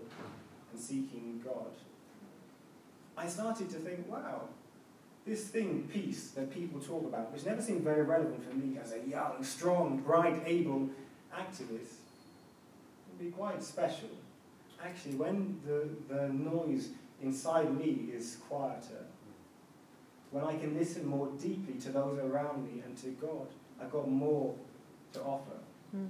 and 0.72 0.80
seeking 0.80 1.40
God. 1.44 1.70
I 3.20 3.26
started 3.26 3.68
to 3.70 3.76
think, 3.76 4.10
wow, 4.10 4.42
this 5.26 5.48
thing, 5.48 5.88
peace, 5.92 6.30
that 6.30 6.50
people 6.50 6.80
talk 6.80 7.04
about, 7.04 7.30
which 7.32 7.44
never 7.44 7.60
seemed 7.60 7.82
very 7.82 8.02
relevant 8.02 8.42
for 8.48 8.56
me 8.56 8.78
as 8.82 8.92
a 8.92 9.06
young, 9.06 9.44
strong, 9.44 9.98
bright, 9.98 10.42
able 10.46 10.88
activist, 11.36 12.00
can 13.06 13.26
be 13.26 13.30
quite 13.30 13.62
special. 13.62 14.08
Actually, 14.82 15.16
when 15.16 15.60
the, 15.66 15.88
the 16.12 16.28
noise 16.28 16.88
inside 17.22 17.78
me 17.78 18.08
is 18.14 18.38
quieter, 18.48 19.04
when 20.30 20.44
I 20.44 20.56
can 20.56 20.78
listen 20.78 21.06
more 21.06 21.28
deeply 21.38 21.74
to 21.82 21.90
those 21.90 22.18
around 22.20 22.64
me 22.64 22.82
and 22.86 22.96
to 22.98 23.08
God, 23.20 23.48
I've 23.82 23.92
got 23.92 24.08
more 24.08 24.54
to 25.12 25.20
offer. 25.20 25.58
Mm. 25.94 26.08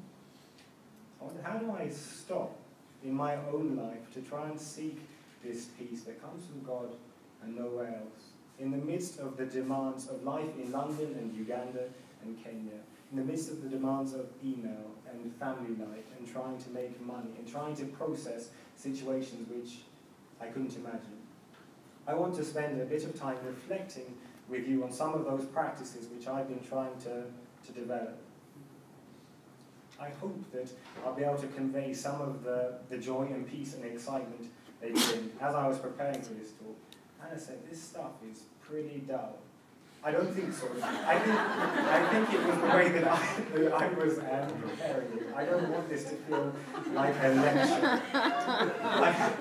How 1.43 1.59
do 1.59 1.73
I 1.73 1.89
stop 1.89 2.57
in 3.03 3.13
my 3.13 3.35
own 3.53 3.77
life 3.77 4.13
to 4.15 4.21
try 4.21 4.49
and 4.49 4.61
seek 4.61 5.01
this 5.45 5.67
peace 5.79 6.03
that 6.03 6.23
comes 6.23 6.47
from 6.47 6.63
God 6.63 6.97
and 7.43 7.57
nowhere 7.57 7.89
else? 7.89 8.31
In 8.59 8.71
the 8.71 8.77
midst 8.77 9.19
of 9.19 9.37
the 9.37 9.47
demands 9.47 10.09
of 10.09 10.23
life 10.23 10.51
in 10.63 10.71
London 10.71 11.17
and 11.19 11.35
Uganda 11.35 11.85
and 12.23 12.43
Kenya, 12.43 12.81
in 13.11 13.17
the 13.19 13.25
midst 13.25 13.51
of 13.51 13.63
the 13.63 13.69
demands 13.69 14.13
of 14.13 14.27
email 14.45 14.91
and 15.11 15.35
family 15.37 15.75
life 15.77 16.05
and 16.19 16.31
trying 16.31 16.59
to 16.59 16.71
make 16.71 17.01
money 17.01 17.31
and 17.39 17.51
trying 17.51 17.75
to 17.77 17.85
process 17.87 18.51
situations 18.77 19.49
which 19.49 19.79
I 20.41 20.47
couldn't 20.47 20.77
imagine. 20.77 21.19
I 22.07 22.15
want 22.15 22.35
to 22.37 22.45
spend 22.45 22.81
a 22.81 22.85
bit 22.85 23.05
of 23.05 23.19
time 23.19 23.37
reflecting 23.45 24.17
with 24.49 24.67
you 24.67 24.85
on 24.85 24.93
some 24.93 25.15
of 25.15 25.25
those 25.25 25.45
practices 25.47 26.09
which 26.09 26.27
I've 26.27 26.49
been 26.49 26.67
trying 26.67 26.97
to, 27.01 27.25
to 27.67 27.73
develop. 27.73 28.19
I 30.01 30.09
hope 30.21 30.51
that 30.53 30.71
I'll 31.05 31.15
be 31.15 31.25
able 31.25 31.37
to 31.39 31.47
convey 31.49 31.93
some 31.93 32.21
of 32.23 32.43
the, 32.43 32.79
the 32.89 32.97
joy 32.97 33.29
and 33.31 33.49
peace 33.49 33.75
and 33.75 33.85
excitement 33.85 34.51
bring. 34.89 35.31
As 35.41 35.55
I 35.55 35.69
was 35.69 35.79
preparing 35.79 36.21
for 36.23 36.35
this 36.35 36.53
talk, 36.53 36.77
Anna 37.23 37.39
said, 37.39 37.59
this 37.69 37.81
stuff 37.83 38.13
is 38.31 38.45
pretty 38.61 39.03
dull. 39.07 39.39
I 40.03 40.13
don't 40.13 40.33
think 40.35 40.53
so. 40.55 40.67
I 40.83 41.19
think, 41.19 41.37
I 41.37 42.09
think 42.11 42.33
it 42.33 42.47
was 42.47 42.57
the 42.57 42.69
way 42.69 42.89
that 42.89 43.07
I, 43.07 43.59
that 43.59 43.73
I 43.73 43.89
was 43.93 44.19
um, 44.19 44.63
preparing 44.63 45.19
it. 45.19 45.27
I 45.37 45.45
don't 45.45 45.69
want 45.69 45.91
this 45.91 46.05
to 46.05 46.17
feel 46.17 46.55
like 46.95 47.15
a 47.23 47.29
lecture. 47.29 48.03
I, 48.15 49.33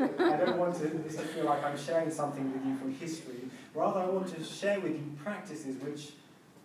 I 0.00 0.36
don't 0.38 0.58
want 0.58 0.74
to, 0.76 0.88
this 0.88 1.16
to 1.16 1.22
feel 1.22 1.44
like 1.44 1.62
I'm 1.62 1.78
sharing 1.78 2.10
something 2.10 2.52
with 2.52 2.64
you 2.66 2.76
from 2.78 2.92
history. 2.94 3.48
Rather, 3.74 4.00
I 4.00 4.06
want 4.06 4.26
to 4.34 4.42
share 4.42 4.80
with 4.80 4.92
you 4.92 5.04
practices 5.22 5.76
which, 5.76 6.14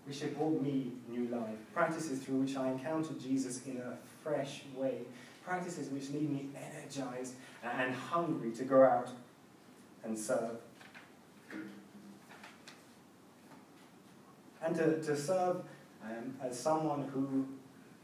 which 0.07 0.21
have 0.21 0.36
brought 0.36 0.59
me 0.59 0.93
new 1.07 1.27
life. 1.27 1.59
Practices 1.75 2.19
through 2.19 2.38
which 2.38 2.57
I 2.57 2.69
encountered 2.69 3.19
Jesus 3.19 3.62
in 3.67 3.77
a 3.77 4.00
fresh 4.24 4.63
way. 4.75 5.01
Practices 5.48 5.89
which 5.92 6.10
leave 6.10 6.30
me 6.30 6.50
energized 6.54 7.36
and 7.63 7.96
hungry 7.96 8.51
to 8.51 8.66
go 8.66 8.84
out 8.84 9.10
and 10.04 10.20
serve. 10.20 10.58
And 14.62 14.75
to, 14.75 15.01
to 15.04 15.16
serve 15.16 15.62
um, 16.04 16.36
as 16.44 16.60
someone 16.60 17.08
who, 17.13 17.48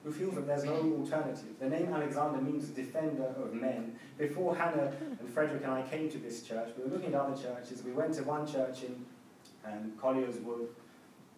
who 0.06 0.12
feels 0.14 0.36
that 0.36 0.48
there's 0.48 0.64
no 0.64 0.96
alternative. 1.00 1.60
The 1.60 1.68
name 1.68 1.94
Alexander 1.94 2.40
means 2.40 2.70
defender 2.70 3.36
of 3.38 3.54
men. 3.54 4.00
Before 4.18 4.56
Hannah 4.56 4.94
and 5.20 5.30
Frederick 5.30 5.64
and 5.64 5.74
I 5.74 5.82
came 5.82 6.10
to 6.12 6.18
this 6.18 6.44
church, 6.44 6.70
we 6.78 6.86
were 6.86 6.96
looking 6.96 7.14
at 7.14 7.20
other 7.20 7.36
churches. 7.36 7.84
We 7.84 7.92
went 7.92 8.14
to 8.14 8.24
one 8.24 8.50
church 8.50 8.84
in 8.84 9.06
um, 9.66 9.92
Collier's 10.00 10.38
Wood, 10.38 10.70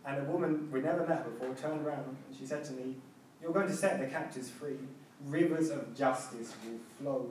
and 0.05 0.21
a 0.21 0.23
woman 0.25 0.69
we'd 0.71 0.83
never 0.83 1.07
met 1.07 1.25
before 1.25 1.55
turned 1.55 1.83
around 1.83 2.05
and 2.05 2.37
she 2.37 2.45
said 2.45 2.63
to 2.65 2.73
me, 2.73 2.95
You're 3.41 3.53
going 3.53 3.67
to 3.67 3.75
set 3.75 3.99
the 3.99 4.05
captives 4.05 4.51
free. 4.51 4.77
Rivers 5.25 5.71
of 5.71 5.95
justice 5.97 6.53
will 6.63 6.79
flow 6.99 7.29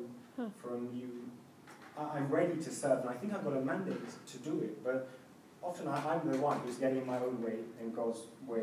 from 0.60 0.90
you. 0.92 1.30
I'm 1.96 2.28
ready 2.28 2.56
to 2.56 2.70
serve, 2.70 3.00
and 3.00 3.10
I 3.10 3.14
think 3.14 3.32
I've 3.32 3.44
got 3.44 3.56
a 3.56 3.60
mandate 3.60 4.02
to 4.26 4.38
do 4.38 4.60
it, 4.60 4.82
but 4.82 5.08
often 5.62 5.86
I, 5.86 6.14
am 6.14 6.30
the 6.30 6.38
one 6.38 6.58
who's 6.60 6.76
getting 6.76 6.98
in 6.98 7.06
my 7.06 7.18
own 7.18 7.40
way 7.42 7.58
and 7.80 7.94
God's 7.94 8.18
way. 8.46 8.62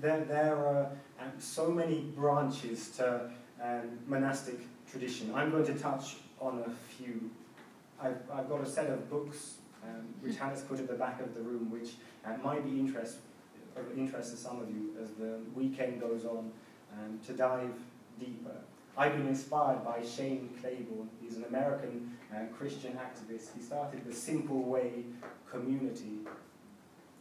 There, 0.00 0.24
there 0.24 0.54
are 0.54 0.90
um, 1.18 1.32
so 1.38 1.70
many 1.70 2.00
branches 2.14 2.90
to 2.98 3.30
um, 3.62 3.98
monastic 4.06 4.60
tradition. 4.90 5.34
I'm 5.34 5.50
going 5.50 5.64
to 5.66 5.74
touch 5.74 6.16
on 6.38 6.62
a 6.66 6.70
few. 6.94 7.30
I've, 8.00 8.18
I've 8.32 8.48
got 8.48 8.60
a 8.60 8.66
set 8.66 8.90
of 8.90 9.08
books 9.10 9.56
um, 9.82 10.06
which 10.20 10.36
Hannah's 10.36 10.62
put 10.62 10.78
at 10.78 10.88
the 10.88 10.94
back 10.94 11.20
of 11.20 11.34
the 11.34 11.40
room, 11.40 11.70
which 11.70 11.94
uh, 12.24 12.36
might 12.42 12.64
be 12.64 12.78
interest, 12.78 13.18
of 13.76 13.96
interest 13.96 14.32
to 14.32 14.36
some 14.36 14.60
of 14.60 14.68
you 14.68 14.94
as 15.02 15.10
the 15.12 15.38
weekend 15.54 16.00
goes 16.00 16.24
on 16.24 16.50
um, 16.92 17.18
to 17.26 17.32
dive 17.32 17.74
deeper. 18.18 18.56
I've 18.98 19.12
been 19.12 19.26
inspired 19.26 19.84
by 19.84 20.02
Shane 20.02 20.48
Claiborne. 20.60 21.10
He's 21.22 21.36
an 21.36 21.44
American 21.44 22.16
uh, 22.34 22.46
Christian 22.56 22.92
activist. 22.92 23.48
He 23.54 23.62
started 23.62 24.04
the 24.06 24.14
Simple 24.14 24.62
Way 24.62 25.04
community. 25.50 26.20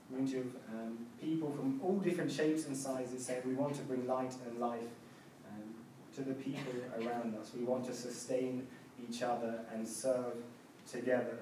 Community 0.07 0.37
of 0.37 0.55
um, 0.73 0.97
people 1.21 1.51
from 1.51 1.81
all 1.83 1.97
different 1.97 2.31
shapes 2.31 2.65
and 2.67 2.77
sizes 2.77 3.25
saying 3.25 3.41
we 3.45 3.53
want 3.53 3.75
to 3.75 3.81
bring 3.81 4.07
light 4.07 4.33
and 4.47 4.59
life 4.59 4.87
um, 5.51 5.73
to 6.15 6.21
the 6.21 6.33
people 6.35 6.73
around 6.97 7.35
us. 7.35 7.51
We 7.57 7.65
want 7.65 7.85
to 7.87 7.93
sustain 7.93 8.67
each 9.09 9.21
other 9.21 9.59
and 9.73 9.85
serve 9.85 10.35
together. 10.91 11.39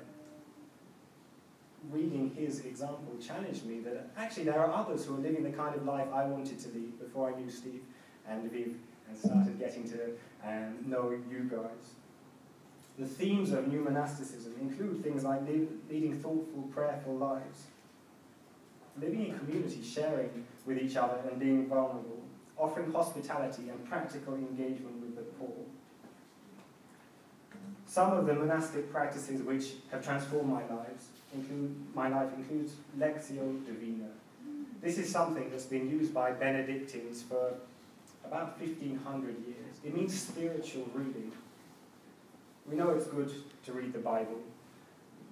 Reading 1.91 2.33
his 2.35 2.61
example 2.61 3.17
challenged 3.21 3.65
me 3.65 3.79
that 3.81 4.09
actually 4.17 4.45
there 4.45 4.59
are 4.59 4.73
others 4.73 5.05
who 5.05 5.15
are 5.15 5.19
living 5.19 5.43
the 5.43 5.51
kind 5.51 5.75
of 5.75 5.85
life 5.85 6.07
I 6.13 6.25
wanted 6.25 6.59
to 6.59 6.69
lead 6.69 6.99
before 6.99 7.33
I 7.33 7.39
knew 7.39 7.49
Steve 7.49 7.81
and 8.27 8.49
Viv 8.49 8.75
and 9.09 9.17
started 9.17 9.59
getting 9.59 9.89
to 9.89 10.11
um, 10.45 10.77
know 10.85 11.11
you 11.11 11.49
guys. 11.51 11.95
The 12.97 13.05
themes 13.05 13.51
of 13.51 13.67
new 13.67 13.79
monasticism 13.79 14.53
include 14.61 15.03
things 15.03 15.23
like 15.23 15.41
leading 15.89 16.13
thoughtful, 16.21 16.69
prayerful 16.73 17.15
lives, 17.15 17.65
living 19.01 19.27
in 19.27 19.39
community, 19.39 19.81
sharing 19.83 20.45
with 20.65 20.77
each 20.77 20.95
other 20.95 21.17
and 21.29 21.39
being 21.39 21.67
vulnerable, 21.67 22.21
offering 22.57 22.91
hospitality 22.91 23.69
and 23.69 23.83
practical 23.89 24.35
engagement 24.35 25.01
with 25.01 25.15
the 25.15 25.23
poor. 25.23 25.65
Some 27.93 28.11
of 28.13 28.25
the 28.25 28.33
monastic 28.33 28.91
practices 28.91 29.43
which 29.43 29.73
have 29.91 30.03
transformed 30.03 30.49
my 30.49 30.65
lives 30.65 31.09
include 31.31 31.75
my 31.93 32.07
life 32.07 32.29
includes 32.35 32.73
Lectio 32.97 33.63
Divina. 33.67 34.09
This 34.81 34.97
is 34.97 35.11
something 35.11 35.51
that's 35.51 35.67
been 35.67 35.87
used 35.87 36.11
by 36.11 36.31
Benedictines 36.31 37.21
for 37.21 37.53
about 38.25 38.59
1500 38.59 39.27
years. 39.45 39.75
It 39.85 39.95
means 39.95 40.19
spiritual 40.19 40.89
reading. 40.95 41.31
We 42.67 42.77
know 42.77 42.89
it's 42.89 43.05
good 43.05 43.31
to 43.65 43.73
read 43.73 43.93
the 43.93 43.99
Bible. 43.99 44.41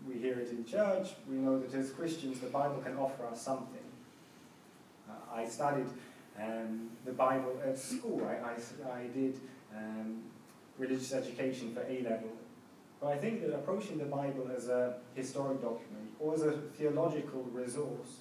We 0.07 0.19
hear 0.19 0.37
it 0.37 0.51
in 0.51 0.63
church. 0.63 1.07
We 1.27 1.37
know 1.37 1.57
that 1.57 1.73
as 1.75 1.89
Christians, 1.89 2.41
the 2.41 2.49
Bible 2.49 2.79
can 2.83 2.95
offer 2.95 3.25
us 3.25 3.41
something. 3.41 3.87
Uh, 5.09 5.13
I 5.33 5.47
studied 5.47 5.89
um, 6.39 6.91
the 7.05 7.13
Bible 7.13 7.59
at 7.65 7.79
school. 7.79 8.21
I, 8.29 8.51
I, 8.51 8.99
I 8.99 9.07
did 9.07 9.39
um, 9.75 10.21
religious 10.77 11.11
education 11.11 11.73
for 11.73 11.81
A 11.89 12.03
level. 12.03 12.29
But 13.01 13.13
I 13.13 13.17
think 13.17 13.41
that 13.41 13.53
approaching 13.53 13.97
the 13.97 14.05
Bible 14.05 14.51
as 14.55 14.69
a 14.69 14.97
historic 15.15 15.59
document 15.61 16.11
or 16.19 16.35
as 16.35 16.43
a 16.43 16.51
theological 16.77 17.41
resource 17.51 18.19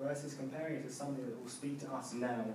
versus 0.00 0.34
comparing 0.34 0.76
it 0.76 0.88
to 0.88 0.92
something 0.92 1.24
that 1.26 1.38
will 1.40 1.50
speak 1.50 1.78
to 1.80 1.92
us 1.92 2.14
now 2.14 2.46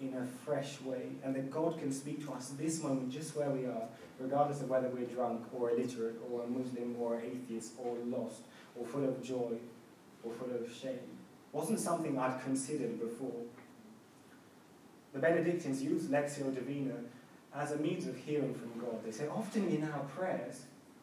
in 0.00 0.14
a 0.14 0.26
fresh 0.44 0.80
way, 0.80 1.12
and 1.22 1.36
that 1.36 1.50
God 1.50 1.78
can 1.78 1.92
speak 1.92 2.24
to 2.26 2.32
us 2.32 2.48
this 2.58 2.82
moment 2.82 3.12
just 3.12 3.36
where 3.36 3.50
we 3.50 3.64
are, 3.64 3.86
regardless 4.18 4.60
of 4.60 4.68
whether 4.68 4.88
we're 4.88 5.06
drunk 5.06 5.44
or 5.54 5.70
illiterate 5.70 6.16
or 6.30 6.42
a 6.42 6.46
Muslim 6.46 6.96
or 6.98 7.20
atheist 7.20 7.74
or 7.78 7.96
lost 8.06 8.42
or 8.74 8.84
full 8.86 9.04
of 9.04 9.22
joy 9.22 9.52
or 10.24 10.32
full 10.32 10.50
of 10.50 10.72
shame. 10.74 10.98
Wasn't 11.52 11.78
something 11.78 12.18
I'd 12.18 12.42
considered 12.42 12.98
before. 12.98 13.42
The 15.12 15.20
Benedictines 15.20 15.80
used 15.80 16.10
Lectio 16.10 16.52
Divina 16.52 16.94
as 17.54 17.72
a 17.72 17.76
means 17.76 18.06
of 18.06 18.16
hearing 18.16 18.54
from 18.54 18.80
God. 18.80 19.04
They 19.04 19.12
say 19.12 19.28
often 19.28 19.68
in 19.68 19.84
our 19.84 20.00
prayers, 20.16 20.62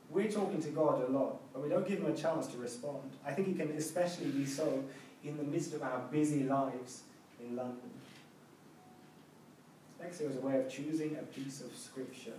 we're 0.10 0.29
talking 0.29 0.62
to 0.62 0.70
God 0.70 1.08
a 1.08 1.12
lot, 1.12 1.39
but 1.53 1.63
we 1.63 1.70
don't 1.70 1.88
give 1.88 2.00
him 2.00 2.12
a 2.12 2.15
chance 2.15 2.48
to 2.48 2.58
respond. 2.58 3.12
I 3.25 3.31
think 3.31 3.48
it 3.48 3.58
can 3.58 3.72
especially 3.77 4.27
be 4.27 4.46
so 4.46 4.84
in 5.24 5.38
the 5.38 5.43
midst 5.43 5.74
of 5.74 5.81
our 5.84 6.00
busy 6.12 6.43
lives 6.43 7.03
in 7.39 7.55
London. 7.55 7.91
Lectio 10.01 10.27
was 10.27 10.38
a 10.38 10.41
way 10.41 10.60
of 10.60 10.70
choosing 10.70 11.15
a 11.15 11.24
piece 11.24 11.62
of 11.62 11.74
scripture 11.75 12.34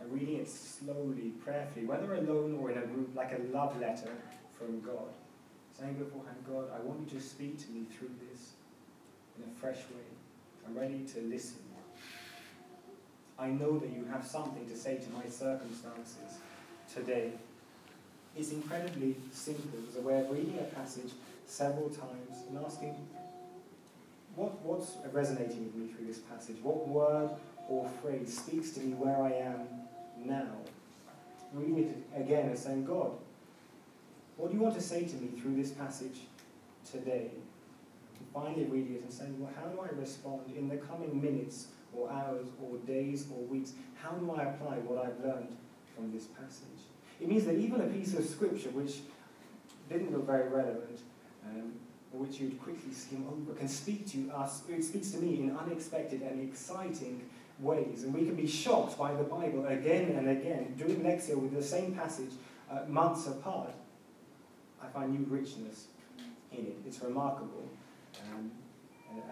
and 0.00 0.12
reading 0.12 0.36
it 0.36 0.48
slowly, 0.48 1.32
prayerfully, 1.42 1.86
whether 1.86 2.14
alone 2.14 2.58
or 2.60 2.70
in 2.70 2.78
a 2.78 2.86
group, 2.86 3.16
like 3.16 3.32
a 3.32 3.56
love 3.56 3.80
letter 3.80 4.12
from 4.56 4.80
God. 4.80 5.08
Saying 5.72 5.94
beforehand, 5.94 6.36
oh, 6.48 6.52
God, 6.52 6.70
I 6.76 6.80
want 6.84 7.00
you 7.00 7.18
to 7.18 7.24
speak 7.24 7.58
to 7.64 7.70
me 7.70 7.84
through 7.84 8.10
this 8.30 8.52
in 9.36 9.44
a 9.44 9.60
fresh 9.60 9.78
way. 9.78 10.06
I'm 10.66 10.76
ready 10.76 11.04
to 11.14 11.20
listen. 11.22 11.67
I 13.38 13.48
know 13.48 13.78
that 13.78 13.90
you 13.90 14.04
have 14.10 14.26
something 14.26 14.66
to 14.68 14.76
say 14.76 14.96
to 14.96 15.10
my 15.10 15.24
circumstances 15.28 16.38
today. 16.92 17.32
It's 18.36 18.50
incredibly 18.50 19.16
simple. 19.32 19.78
It's 19.86 19.96
a 19.96 20.00
way 20.00 20.20
of 20.20 20.30
reading 20.30 20.58
a 20.58 20.74
passage 20.74 21.12
several 21.46 21.88
times 21.88 22.42
and 22.48 22.58
asking, 22.64 22.96
what, 24.34 24.60
what's 24.62 24.96
resonating 25.12 25.64
with 25.64 25.74
me 25.76 25.88
through 25.88 26.06
this 26.06 26.18
passage? 26.18 26.56
What 26.62 26.88
word 26.88 27.30
or 27.68 27.88
phrase 28.02 28.38
speaks 28.38 28.70
to 28.72 28.80
me 28.80 28.94
where 28.94 29.22
I 29.22 29.32
am 29.32 29.66
now? 30.24 30.52
Reading 31.52 31.78
it 31.78 32.20
again 32.20 32.48
and 32.48 32.58
saying, 32.58 32.84
God, 32.84 33.12
what 34.36 34.50
do 34.50 34.56
you 34.56 34.62
want 34.62 34.74
to 34.74 34.80
say 34.80 35.04
to 35.04 35.14
me 35.16 35.28
through 35.40 35.56
this 35.56 35.70
passage 35.70 36.20
today? 36.90 37.30
And 38.18 38.28
finally 38.34 38.64
reading 38.64 38.96
it 38.96 39.02
and 39.02 39.12
saying, 39.12 39.40
well, 39.40 39.50
how 39.60 39.68
do 39.68 39.80
I 39.80 39.88
respond 39.98 40.42
in 40.56 40.68
the 40.68 40.76
coming 40.76 41.20
minutes 41.20 41.68
or 41.94 42.10
hours 42.10 42.46
or 42.62 42.78
days 42.78 43.26
or 43.32 43.42
weeks? 43.44 43.72
How 43.94 44.10
do 44.12 44.30
I 44.32 44.44
apply 44.44 44.76
what 44.78 45.04
I've 45.04 45.24
learned 45.24 45.56
from 45.94 46.12
this 46.12 46.26
passage? 46.26 46.84
It 47.20 47.28
means 47.28 47.44
that 47.46 47.56
even 47.56 47.80
a 47.80 47.86
piece 47.86 48.14
of 48.14 48.24
scripture 48.24 48.70
which 48.70 49.00
didn't 49.88 50.12
look 50.12 50.26
very 50.26 50.48
relevant, 50.48 51.00
um, 51.46 51.72
which 52.12 52.40
you'd 52.40 52.60
quickly 52.60 52.92
skim 52.92 53.26
over, 53.26 53.58
can 53.58 53.68
speak 53.68 54.06
to 54.12 54.30
us, 54.30 54.62
it 54.68 54.82
speaks 54.84 55.10
to 55.12 55.18
me 55.18 55.40
in 55.40 55.56
unexpected 55.56 56.22
and 56.22 56.40
exciting 56.48 57.28
ways. 57.58 58.04
And 58.04 58.14
we 58.14 58.24
can 58.24 58.36
be 58.36 58.46
shocked 58.46 58.98
by 58.98 59.12
the 59.14 59.24
Bible 59.24 59.66
again 59.66 60.12
and 60.12 60.28
again, 60.28 60.74
doing 60.76 61.00
Lectio 61.00 61.36
with 61.38 61.54
the 61.54 61.62
same 61.62 61.94
passage 61.94 62.32
uh, 62.70 62.80
months 62.86 63.26
apart. 63.26 63.72
I 64.82 64.86
find 64.88 65.12
new 65.12 65.26
richness 65.28 65.86
in 66.52 66.66
it. 66.66 66.76
It's 66.86 67.02
remarkable. 67.02 67.68
Um, 68.32 68.50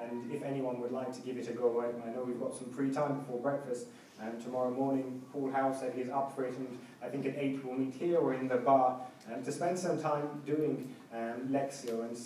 and 0.03 0.31
if 0.33 0.43
anyone 0.43 0.81
would 0.81 0.93
like 0.93 1.13
to 1.15 1.21
give 1.21 1.37
it 1.37 1.49
a 1.49 1.53
go, 1.53 1.81
I, 1.81 2.11
know 2.11 2.23
we've 2.25 2.41
got 2.41 2.55
some 2.55 2.71
free 2.71 2.91
time 2.91 3.19
before 3.21 3.41
breakfast. 3.41 3.87
Um, 4.21 4.41
tomorrow 4.43 4.71
morning, 4.71 5.23
Paul 5.33 5.51
House 5.51 5.81
said 5.81 5.93
he's 5.95 6.09
up 6.09 6.35
for 6.35 6.45
it, 6.45 6.57
and 6.57 6.79
I 7.03 7.09
think 7.09 7.27
at 7.27 7.37
8 7.37 7.65
we'll 7.65 7.75
meet 7.75 7.95
here 7.95 8.19
or 8.19 8.35
in 8.35 8.49
the 8.49 8.57
bar 8.57 9.01
um, 9.33 9.43
to 9.43 9.53
spend 9.53 9.79
some 9.79 10.01
time 10.01 10.43
doing 10.47 10.95
um, 11.13 11.49
Lectio 11.51 12.09
and 12.09 12.19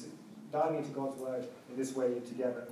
diving 0.53 0.79
into 0.79 0.91
God's 0.91 1.17
Word 1.17 1.47
in 1.69 1.77
this 1.77 1.95
way 1.97 2.21
together. 2.21 2.69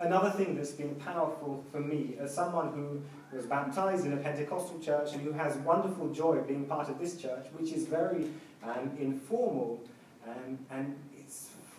Another 0.00 0.30
thing 0.30 0.54
that's 0.56 0.72
been 0.72 0.94
powerful 0.96 1.64
for 1.70 1.80
me, 1.80 2.16
as 2.18 2.34
someone 2.34 2.72
who 2.72 3.36
was 3.36 3.46
baptized 3.46 4.06
in 4.06 4.14
a 4.14 4.16
Pentecostal 4.16 4.78
church 4.80 5.12
and 5.12 5.20
who 5.20 5.32
has 5.32 5.56
wonderful 5.58 6.08
joy 6.08 6.40
being 6.40 6.64
part 6.64 6.88
of 6.88 6.98
this 6.98 7.16
church, 7.16 7.46
which 7.58 7.72
is 7.72 7.86
very 7.86 8.30
um, 8.62 8.90
informal 8.98 9.80
um, 10.26 10.58
and 10.70 10.96
it's 11.09 11.09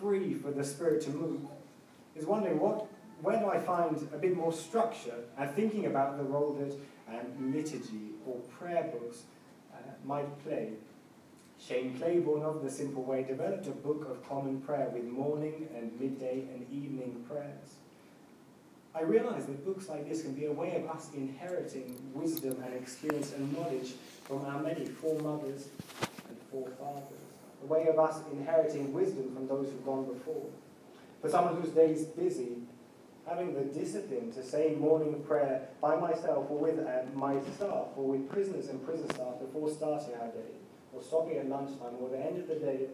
free 0.02 0.34
for 0.34 0.50
the 0.50 0.64
Spirit 0.64 1.00
to 1.02 1.10
move, 1.10 1.40
is 2.16 2.26
wondering 2.26 2.58
what, 2.58 2.86
where 3.22 3.38
do 3.38 3.48
I 3.48 3.58
find 3.58 3.96
a 4.12 4.18
bit 4.18 4.36
more 4.36 4.52
structure 4.52 5.14
and 5.38 5.48
thinking 5.52 5.86
about 5.86 6.18
the 6.18 6.24
role 6.24 6.52
that 6.54 6.74
um, 7.08 7.54
liturgy 7.54 8.10
or 8.26 8.36
prayer 8.58 8.90
books 8.92 9.22
uh, 9.72 9.76
might 10.04 10.42
play. 10.44 10.72
Shane 11.64 11.96
Claiborne 11.96 12.42
of 12.42 12.64
The 12.64 12.70
Simple 12.70 13.04
Way 13.04 13.22
developed 13.22 13.68
a 13.68 13.70
book 13.70 14.08
of 14.10 14.28
common 14.28 14.60
prayer 14.62 14.88
with 14.92 15.04
morning 15.04 15.68
and 15.76 15.92
midday 16.00 16.40
and 16.52 16.66
evening 16.72 17.24
prayers. 17.28 17.76
I 18.94 19.02
realize 19.02 19.46
that 19.46 19.64
books 19.64 19.88
like 19.88 20.08
this 20.08 20.22
can 20.22 20.34
be 20.34 20.46
a 20.46 20.52
way 20.52 20.74
of 20.74 20.90
us 20.90 21.10
inheriting 21.14 21.96
wisdom 22.12 22.60
and 22.64 22.74
experience 22.74 23.32
and 23.32 23.56
knowledge 23.56 23.92
from 24.24 24.44
our 24.44 24.60
many 24.60 24.84
foremothers 24.84 25.68
and 26.28 26.36
forefathers. 26.50 27.31
A 27.62 27.66
way 27.66 27.86
of 27.86 27.98
us 27.98 28.20
inheriting 28.32 28.92
wisdom 28.92 29.34
from 29.34 29.46
those 29.46 29.70
who've 29.70 29.84
gone 29.84 30.04
before. 30.12 30.46
For 31.20 31.28
someone 31.28 31.60
whose 31.60 31.70
day 31.70 31.92
is 31.92 32.04
busy, 32.06 32.58
having 33.26 33.54
the 33.54 33.60
discipline 33.60 34.32
to 34.32 34.42
say 34.42 34.74
morning 34.78 35.22
prayer 35.22 35.68
by 35.80 35.96
myself 35.96 36.50
or 36.50 36.58
with 36.58 36.78
um, 36.80 37.14
my 37.14 37.40
staff 37.54 37.88
or 37.96 38.08
with 38.08 38.28
prisoners 38.28 38.68
and 38.68 38.84
prison 38.84 39.08
staff 39.10 39.38
before 39.40 39.70
starting 39.70 40.14
our 40.20 40.28
day, 40.28 40.58
or 40.92 41.02
stopping 41.02 41.38
at 41.38 41.48
lunchtime 41.48 41.94
or 42.00 42.06
at 42.06 42.12
the 42.12 42.26
end 42.26 42.38
of 42.38 42.48
the 42.48 42.56
day, 42.56 42.86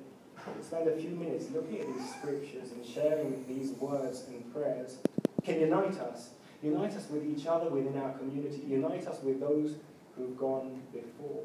spend 0.61 0.87
a 0.89 0.97
few 0.97 1.11
minutes 1.11 1.47
looking 1.53 1.81
at 1.81 1.87
these 1.87 2.15
scriptures 2.15 2.73
and 2.73 2.85
sharing 2.85 3.45
these 3.49 3.73
words 3.73 4.25
and 4.29 4.53
prayers 4.53 4.99
can 5.43 5.61
unite 5.61 5.99
us. 5.99 6.31
Unite 6.63 6.93
us 6.93 7.09
with 7.09 7.25
each 7.25 7.47
other 7.47 7.71
within 7.71 7.99
our 8.01 8.13
community. 8.13 8.63
Unite 8.69 9.07
us 9.07 9.23
with 9.23 9.41
those 9.41 9.77
who've 10.17 10.37
gone 10.37 10.83
before. 10.93 11.43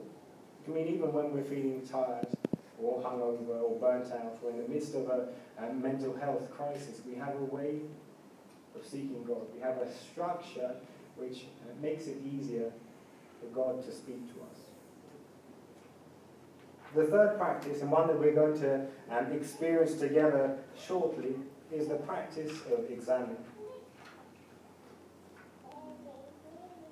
I 0.67 0.71
mean, 0.71 0.87
even 0.87 1.13
when 1.13 1.33
we're 1.33 1.43
feeling 1.43 1.87
tired 1.89 2.27
or 2.81 3.01
hungover 3.01 3.61
or 3.61 3.77
burnt 3.79 4.11
out 4.11 4.37
or 4.43 4.51
in 4.51 4.63
the 4.63 4.67
midst 4.67 4.95
of 4.95 5.07
a, 5.07 5.27
a 5.63 5.73
mental 5.73 6.15
health 6.17 6.51
crisis, 6.51 7.01
we 7.05 7.15
have 7.15 7.35
a 7.35 7.55
way 7.55 7.81
of 8.75 8.85
seeking 8.85 9.23
God. 9.27 9.41
We 9.53 9.61
have 9.61 9.77
a 9.77 9.87
structure 9.91 10.75
which 11.15 11.45
uh, 11.61 11.81
makes 11.81 12.07
it 12.07 12.17
easier 12.25 12.71
for 13.39 13.47
God 13.47 13.83
to 13.85 13.91
speak 13.91 14.27
to 14.33 14.41
us. 14.41 14.57
The 16.95 17.05
third 17.05 17.37
practice, 17.37 17.81
and 17.81 17.91
one 17.91 18.07
that 18.07 18.19
we're 18.19 18.35
going 18.35 18.59
to 18.61 18.85
um, 19.09 19.31
experience 19.31 19.95
together 19.95 20.57
shortly, 20.77 21.35
is 21.71 21.87
the 21.87 21.95
practice 21.95 22.51
of 22.71 22.89
examining. 22.91 23.37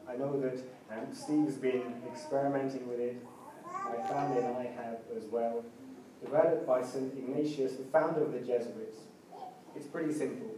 I 0.09 0.17
know 0.17 0.39
that 0.41 0.57
um, 0.91 1.13
Steve's 1.13 1.55
been 1.55 2.01
experimenting 2.11 2.87
with 2.87 2.99
it. 2.99 3.23
My 3.71 4.07
family 4.07 4.41
and 4.41 4.57
I 4.57 4.63
have 4.63 4.99
as 5.15 5.25
well. 5.25 5.63
Developed 6.23 6.67
by 6.67 6.83
St. 6.83 7.13
Ignatius, 7.17 7.73
the 7.73 7.83
founder 7.85 8.23
of 8.23 8.33
the 8.33 8.39
Jesuits. 8.39 8.97
It's 9.75 9.87
pretty 9.87 10.13
simple. 10.13 10.51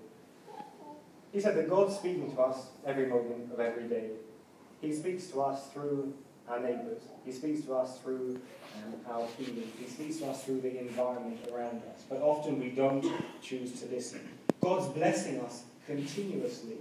He 1.32 1.40
said 1.40 1.56
that 1.58 1.70
God's 1.70 1.96
speaking 1.96 2.34
to 2.36 2.42
us 2.42 2.68
every 2.86 3.08
moment 3.08 3.52
of 3.52 3.60
every 3.60 3.88
day. 3.88 4.12
He 4.82 4.94
speaks 4.94 5.28
to 5.28 5.42
us 5.42 5.68
through 5.72 6.14
our 6.48 6.60
neighbours. 6.60 7.04
He 7.26 7.32
speaks 7.32 7.66
to 7.66 7.76
us 7.76 8.00
through 8.00 8.42
um, 8.76 8.94
our 9.10 9.26
feelings. 9.28 9.72
He 9.80 9.88
speaks 9.88 10.18
to 10.18 10.28
us 10.28 10.44
through 10.44 10.62
the 10.62 10.80
environment 10.80 11.40
around 11.52 11.82
us. 11.94 12.04
But 12.10 12.22
often 12.22 12.60
we 12.60 12.70
don't 12.70 13.06
choose 13.42 13.80
to 13.82 13.88
listen. 13.88 14.28
God's 14.62 14.88
blessing 14.90 15.40
us 15.40 15.64
continuously 15.86 16.78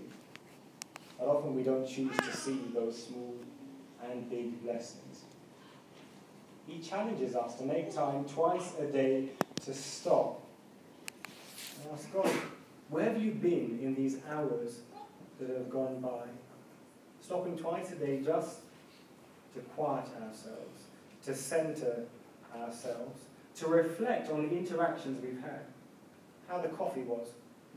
but 1.23 1.37
often 1.37 1.55
we 1.55 1.63
don't 1.63 1.87
choose 1.87 2.17
to 2.17 2.37
see 2.37 2.59
those 2.75 3.07
small 3.07 3.37
and 4.11 4.29
big 4.29 4.61
blessings. 4.65 5.12
He 6.73 6.81
challenges 6.81 7.37
us 7.37 7.57
to 7.57 7.65
make 7.65 7.95
time 7.95 8.25
twice 8.25 8.73
a 8.81 8.87
day 8.87 9.29
to 9.67 9.75
stop 9.75 10.41
and 11.23 11.93
ask 11.93 12.11
God, 12.11 12.33
where 12.89 13.05
have 13.05 13.21
you 13.21 13.33
been 13.33 13.79
in 13.83 13.95
these 13.95 14.17
hours 14.31 14.81
that 15.39 15.51
have 15.51 15.69
gone 15.69 16.01
by? 16.01 16.25
Stopping 17.21 17.59
twice 17.59 17.93
a 17.93 17.97
day 17.97 18.23
just 18.25 18.61
to 19.55 19.61
quiet 19.77 20.07
ourselves, 20.23 20.85
to 21.27 21.35
center 21.35 22.05
ourselves, 22.57 23.21
to 23.57 23.67
reflect 23.67 24.31
on 24.31 24.49
the 24.49 24.57
interactions 24.57 25.23
we've 25.23 25.43
had, 25.43 25.67
how 26.49 26.59
the 26.59 26.69
coffee 26.69 27.03
was 27.03 27.29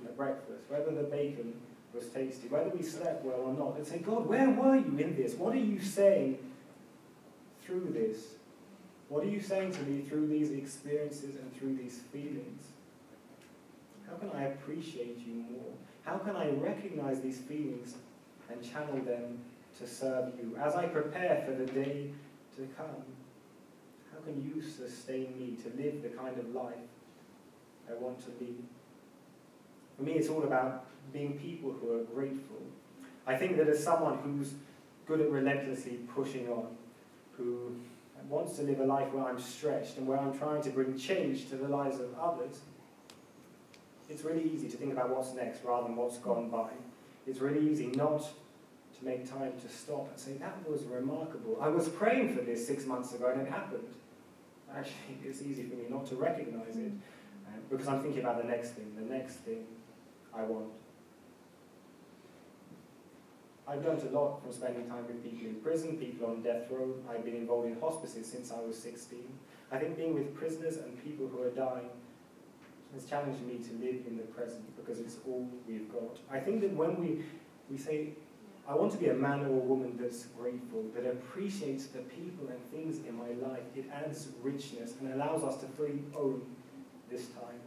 at 0.05 0.15
breakfast, 0.15 0.61
whether 0.69 0.91
the 0.91 1.03
bacon 1.03 1.53
was 1.93 2.05
tasty, 2.07 2.47
whether 2.47 2.69
we 2.69 2.81
slept 2.81 3.25
well 3.25 3.41
or 3.41 3.53
not, 3.53 3.75
and 3.75 3.85
say, 3.85 3.97
God, 3.97 4.25
where 4.25 4.49
were 4.49 4.77
you 4.77 4.97
in 4.99 5.17
this? 5.17 5.33
What 5.33 5.53
are 5.53 5.57
you 5.57 5.81
saying 5.81 6.37
through 7.65 7.89
this? 7.91 8.34
What 9.09 9.23
are 9.23 9.29
you 9.29 9.39
saying 9.39 9.71
to 9.73 9.81
me 9.83 10.01
through 10.01 10.27
these 10.27 10.51
experiences 10.51 11.35
and 11.35 11.55
through 11.57 11.75
these 11.75 11.99
feelings? 12.11 12.63
How 14.09 14.15
can 14.15 14.31
I 14.35 14.45
appreciate 14.45 15.19
you 15.19 15.45
more? 15.51 15.73
How 16.03 16.17
can 16.17 16.35
I 16.35 16.49
recognize 16.51 17.21
these 17.21 17.39
feelings 17.39 17.95
and 18.49 18.63
channel 18.63 18.97
them 19.03 19.39
to 19.79 19.87
serve 19.87 20.33
you? 20.39 20.57
As 20.57 20.75
I 20.75 20.85
prepare 20.85 21.43
for 21.45 21.51
the 21.53 21.65
day 21.65 22.11
to 22.57 22.67
come, 22.77 23.03
how 24.11 24.19
can 24.23 24.41
you 24.43 24.61
sustain 24.61 25.33
me 25.37 25.57
to 25.63 25.81
live 25.81 26.01
the 26.01 26.09
kind 26.09 26.37
of 26.39 26.53
life 26.53 26.73
I 27.89 27.93
want 27.93 28.19
to 28.21 28.31
lead? 28.43 28.63
For 29.97 30.03
me, 30.03 30.13
it's 30.13 30.29
all 30.29 30.43
about 30.43 30.85
being 31.13 31.37
people 31.37 31.71
who 31.71 31.99
are 31.99 32.03
grateful. 32.03 32.57
I 33.27 33.35
think 33.35 33.57
that 33.57 33.67
as 33.67 33.83
someone 33.83 34.17
who's 34.19 34.53
good 35.07 35.21
at 35.21 35.29
relentlessly 35.29 35.99
pushing 36.13 36.47
on, 36.49 36.67
who 37.37 37.75
wants 38.29 38.55
to 38.57 38.63
live 38.63 38.79
a 38.79 38.85
life 38.85 39.11
where 39.13 39.25
I'm 39.25 39.39
stretched 39.39 39.97
and 39.97 40.07
where 40.07 40.19
I'm 40.19 40.37
trying 40.37 40.61
to 40.63 40.69
bring 40.69 40.97
change 40.97 41.49
to 41.49 41.55
the 41.55 41.67
lives 41.67 41.99
of 41.99 42.17
others, 42.19 42.59
it's 44.09 44.23
really 44.23 44.43
easy 44.43 44.69
to 44.69 44.77
think 44.77 44.93
about 44.93 45.09
what's 45.09 45.33
next 45.33 45.63
rather 45.63 45.87
than 45.87 45.95
what's 45.95 46.17
gone 46.17 46.49
by. 46.49 46.69
It's 47.27 47.39
really 47.39 47.69
easy 47.69 47.87
not 47.87 48.21
to 48.21 49.05
make 49.05 49.29
time 49.29 49.53
to 49.61 49.69
stop 49.69 50.09
and 50.09 50.19
say, 50.19 50.33
that 50.33 50.69
was 50.69 50.83
remarkable. 50.83 51.57
I 51.59 51.69
was 51.69 51.89
praying 51.89 52.35
for 52.35 52.41
this 52.41 52.65
six 52.65 52.85
months 52.85 53.13
ago 53.13 53.31
and 53.31 53.41
it 53.41 53.49
happened. 53.49 53.87
Actually, 54.75 54.93
it's 55.23 55.41
easy 55.41 55.63
for 55.63 55.75
me 55.75 55.85
not 55.89 56.05
to 56.07 56.15
recognize 56.15 56.77
it 56.77 56.91
um, 57.47 57.61
because 57.69 57.87
I'm 57.87 58.01
thinking 58.01 58.21
about 58.21 58.41
the 58.41 58.47
next 58.47 58.71
thing, 58.71 58.91
the 58.95 59.13
next 59.13 59.35
thing 59.37 59.65
I 60.33 60.43
want. 60.43 60.67
I've 63.67 63.83
learned 63.83 64.03
a 64.03 64.09
lot 64.09 64.41
from 64.43 64.51
spending 64.51 64.87
time 64.87 65.07
with 65.07 65.23
people 65.23 65.47
in 65.47 65.55
prison, 65.55 65.97
people 65.97 66.27
on 66.27 66.43
death 66.43 66.69
row. 66.69 66.93
I've 67.09 67.25
been 67.25 67.35
involved 67.35 67.67
in 67.67 67.79
hospices 67.79 68.27
since 68.27 68.51
I 68.51 68.59
was 68.59 68.77
16. 68.77 69.19
I 69.71 69.77
think 69.79 69.97
being 69.97 70.13
with 70.13 70.35
prisoners 70.35 70.77
and 70.77 71.03
people 71.03 71.27
who 71.27 71.41
are 71.41 71.49
dying 71.49 71.89
has 72.93 73.05
challenged 73.05 73.41
me 73.41 73.57
to 73.57 73.73
live 73.83 74.05
in 74.07 74.17
the 74.17 74.23
present 74.23 74.63
because 74.77 74.99
it's 74.99 75.17
all 75.27 75.49
we've 75.67 75.91
got. 75.91 76.19
I 76.31 76.39
think 76.39 76.61
that 76.61 76.73
when 76.73 76.99
we, 77.01 77.23
we 77.69 77.77
say, 77.77 78.09
I 78.69 78.75
want 78.75 78.91
to 78.91 78.97
be 78.97 79.07
a 79.07 79.13
man 79.13 79.41
or 79.41 79.49
a 79.49 79.65
woman 79.65 79.97
that's 79.99 80.25
grateful, 80.37 80.85
that 80.95 81.05
appreciates 81.05 81.87
the 81.87 81.99
people 81.99 82.47
and 82.49 82.59
things 82.71 83.05
in 83.07 83.15
my 83.15 83.47
life, 83.47 83.63
it 83.75 83.85
adds 83.91 84.29
richness 84.43 84.93
and 84.99 85.13
allows 85.13 85.43
us 85.43 85.57
to 85.61 85.65
fully 85.69 86.03
own 86.15 86.41
this 87.09 87.27
time. 87.27 87.59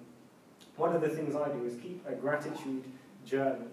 One 0.76 0.94
of 0.94 1.02
the 1.02 1.08
things 1.08 1.34
I 1.34 1.48
do 1.48 1.64
is 1.64 1.74
keep 1.82 2.04
a 2.06 2.14
gratitude 2.14 2.84
journal 3.24 3.66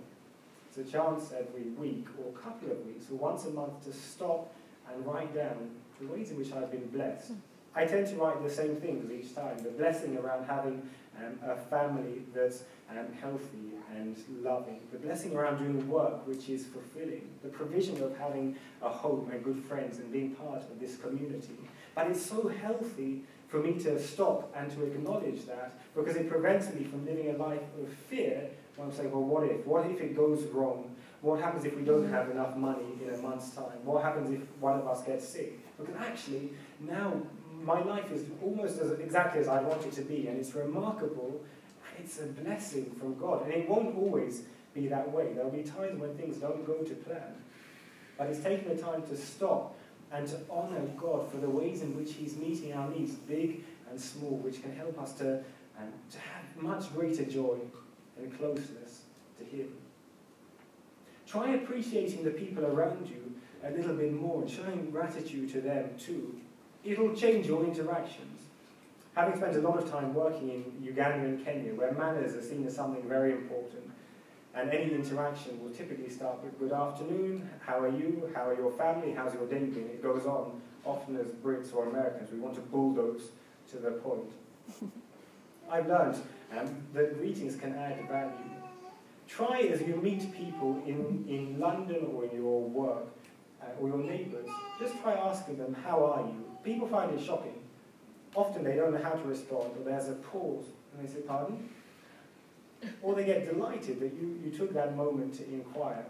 a 0.78 0.84
chance 0.84 1.32
every 1.32 1.70
week 1.72 2.08
or 2.20 2.32
couple 2.34 2.72
of 2.72 2.86
weeks 2.86 3.10
or 3.10 3.16
once 3.16 3.46
a 3.46 3.50
month 3.50 3.84
to 3.86 3.94
stop 3.94 4.54
and 4.92 5.06
write 5.06 5.34
down 5.34 5.70
the 6.00 6.08
ways 6.08 6.32
in 6.32 6.38
which 6.38 6.52
I've 6.52 6.72
been 6.72 6.88
blessed. 6.88 7.32
I 7.76 7.86
tend 7.86 8.08
to 8.08 8.16
write 8.16 8.42
the 8.42 8.50
same 8.50 8.76
things 8.78 9.12
each 9.12 9.36
time, 9.36 9.58
the 9.58 9.70
blessing 9.70 10.18
around 10.18 10.46
having 10.46 10.88
um, 11.18 11.40
a 11.46 11.56
family 11.56 12.24
that's 12.34 12.64
um, 12.90 13.08
healthy 13.20 13.74
and 13.96 14.16
loving, 14.42 14.80
the 14.92 14.98
blessing 14.98 15.36
around 15.36 15.58
doing 15.58 15.88
work 15.90 16.26
which 16.28 16.50
is 16.50 16.66
fulfilling, 16.66 17.28
the 17.44 17.50
provision 17.50 18.02
of 18.02 18.18
having 18.18 18.56
a 18.82 18.90
home 18.90 19.30
and 19.32 19.44
good 19.44 19.62
friends 19.64 20.00
and 20.00 20.12
being 20.12 20.32
part 20.32 20.62
of 20.62 20.80
this 20.80 20.98
community. 20.98 21.58
But 21.94 22.08
it's 22.08 22.26
so 22.26 22.48
healthy 22.48 23.24
for 23.48 23.60
me 23.60 23.74
to 23.84 24.02
stop 24.02 24.54
and 24.56 24.70
to 24.72 24.84
acknowledge 24.84 25.46
that 25.46 25.80
because 25.96 26.16
it 26.16 26.30
prevents 26.30 26.74
me 26.74 26.84
from 26.84 27.06
living 27.06 27.30
a 27.30 27.38
life 27.38 27.62
of 27.82 27.90
fear 28.10 28.50
I'm 28.82 28.92
saying, 28.92 29.12
well, 29.12 29.24
what 29.24 29.44
if? 29.44 29.66
What 29.66 29.86
if 29.90 30.02
it 30.02 30.16
goes 30.16 30.44
wrong? 30.46 30.96
What 31.22 31.40
happens 31.40 31.66
if 31.66 31.76
we 31.76 31.84
don't 31.84 32.10
have 32.10 32.30
enough 32.30 32.56
money 32.56 32.86
in 33.02 33.14
a 33.14 33.18
month's 33.18 33.52
time? 33.52 33.84
What 33.84 34.04
happens 34.04 34.32
if 34.32 34.42
one 34.60 34.80
of 34.80 34.88
us 34.88 35.04
gets 35.04 35.28
sick? 35.28 35.60
Because 35.78 35.96
actually, 35.96 36.52
now 36.80 37.22
my 37.64 37.82
life 37.82 38.12
is 38.12 38.26
almost 38.44 38.80
as 38.80 38.92
exactly 39.00 39.42
as 39.42 39.48
I 39.48 39.62
want 39.62 39.86
it 39.86 39.94
to 39.94 40.02
be, 40.02 40.28
and 40.28 40.38
it's 40.38 40.54
remarkable. 40.54 41.42
It's 41.98 42.20
a 42.20 42.26
blessing 42.26 42.92
from 43.00 43.18
God, 43.18 43.44
and 43.46 43.54
it 43.54 43.68
won't 43.68 43.96
always 43.98 44.44
be 44.74 44.88
that 44.90 45.10
way. 45.12 45.32
There'll 45.34 45.50
be 45.50 45.64
times 45.64 46.00
when 46.00 46.16
things 46.18 46.38
don't 46.38 46.66
go 46.66 46.84
to 46.84 46.94
plan, 46.94 47.36
but 48.18 48.28
it's 48.28 48.42
taking 48.42 48.76
the 48.76 48.82
time 48.82 49.02
to 49.04 49.16
stop 49.16 49.76
and 50.12 50.28
to 50.28 50.38
honour 50.52 50.82
God 50.98 51.32
for 51.32 51.38
the 51.38 51.50
ways 51.50 51.82
in 51.82 51.96
which 51.98 52.14
He's 52.14 52.36
meeting 52.36 52.74
our 52.74 52.90
needs, 52.90 53.16
big 53.16 53.64
and 53.90 54.00
small, 54.00 54.38
which 54.38 54.62
can 54.62 54.76
help 54.76 55.00
us 55.02 55.14
to, 55.14 55.38
um, 55.80 55.92
to 56.12 56.20
have 56.20 56.44
much 56.62 56.94
greater 56.94 57.24
joy 57.24 57.58
and 58.18 58.38
closeness 58.38 59.04
to 59.40 59.46
Him. 59.46 59.70
Try 61.28 61.56
appreciating 61.56 62.24
the 62.24 62.32
people 62.32 62.66
around 62.66 63.08
you 63.10 63.34
a 63.64 63.72
little 63.72 63.96
bit 63.96 64.14
more 64.14 64.42
and 64.42 64.50
showing 64.50 64.90
gratitude 64.92 65.52
to 65.52 65.62
them 65.62 65.90
too. 65.98 66.40
It'll 66.84 67.16
change 67.16 67.48
your 67.48 67.64
interactions. 67.64 68.44
Having 69.16 69.38
spent 69.38 69.56
a 69.56 69.62
lot 69.62 69.82
of 69.82 69.90
time 69.90 70.14
working 70.14 70.50
in 70.50 70.84
Uganda 70.84 71.26
and 71.26 71.44
Kenya, 71.44 71.74
where 71.74 71.94
manners 71.94 72.36
are 72.36 72.42
seen 72.42 72.66
as 72.68 72.76
something 72.76 73.08
very 73.08 73.32
important, 73.32 73.90
and 74.54 74.70
any 74.72 74.94
interaction 74.94 75.62
will 75.62 75.72
typically 75.72 76.10
start 76.10 76.44
with 76.44 76.58
good 76.60 76.72
afternoon, 76.72 77.50
how 77.60 77.80
are 77.80 77.90
you, 77.90 78.30
how 78.36 78.48
are 78.48 78.56
your 78.56 78.72
family, 78.72 79.14
how's 79.14 79.34
your 79.34 79.48
day 79.48 79.60
been? 79.60 79.86
It 79.86 80.04
goes 80.04 80.26
on. 80.26 80.62
Often 80.86 81.18
as 81.18 81.28
Brits 81.28 81.76
or 81.76 81.90
Americans, 81.90 82.32
we 82.32 82.40
want 82.40 82.56
to 82.56 82.62
bulldoze 82.62 83.30
to 83.72 83.78
the 83.78 83.92
point. 83.92 84.32
I've 85.72 85.88
learned 85.88 86.22
um, 86.52 86.76
that 86.94 87.18
greetings 87.18 87.56
can 87.56 87.76
add 87.76 88.08
value. 88.08 88.32
Try 89.28 89.62
as 89.62 89.82
you 89.82 89.96
meet 89.96 90.32
people 90.34 90.82
in, 90.86 91.26
in 91.28 91.60
London 91.60 92.08
or 92.14 92.26
in 92.26 92.36
your 92.36 92.62
work 92.62 93.08
uh, 93.62 93.82
or 93.82 93.90
your 93.90 93.98
neighbours, 93.98 94.48
just 94.80 94.94
try 95.02 95.14
asking 95.14 95.58
them, 95.58 95.76
how 95.84 96.06
are 96.06 96.22
you? 96.22 96.46
People 96.64 96.88
find 96.88 97.12
it 97.18 97.24
shocking. 97.24 97.54
Often 98.36 98.64
they 98.64 98.76
don't 98.76 98.94
know 98.94 99.02
how 99.02 99.14
to 99.14 99.24
respond, 99.24 99.72
or 99.78 99.84
there's 99.86 100.10
a 100.10 100.14
pause, 100.14 100.66
and 100.94 101.08
they 101.08 101.12
say, 101.12 101.22
pardon? 101.22 101.70
Or 103.02 103.16
they 103.16 103.24
get 103.24 103.50
delighted 103.50 104.00
that 104.00 104.14
you, 104.14 104.40
you 104.44 104.52
took 104.52 104.74
that 104.74 104.96
moment 104.96 105.34
to 105.36 105.46
inquire. 105.46 106.06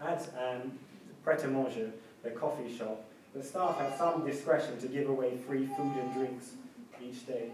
At 0.00 0.28
um, 0.38 0.72
Pret-a-Manger, 1.22 1.90
the 2.22 2.30
coffee 2.30 2.76
shop, 2.76 3.04
the 3.34 3.42
staff 3.42 3.78
have 3.78 3.96
some 3.96 4.26
discretion 4.26 4.78
to 4.80 4.88
give 4.88 5.08
away 5.08 5.36
free 5.46 5.66
food 5.66 5.92
and 5.96 6.12
drinks 6.12 6.50
each 7.02 7.26
day. 7.26 7.50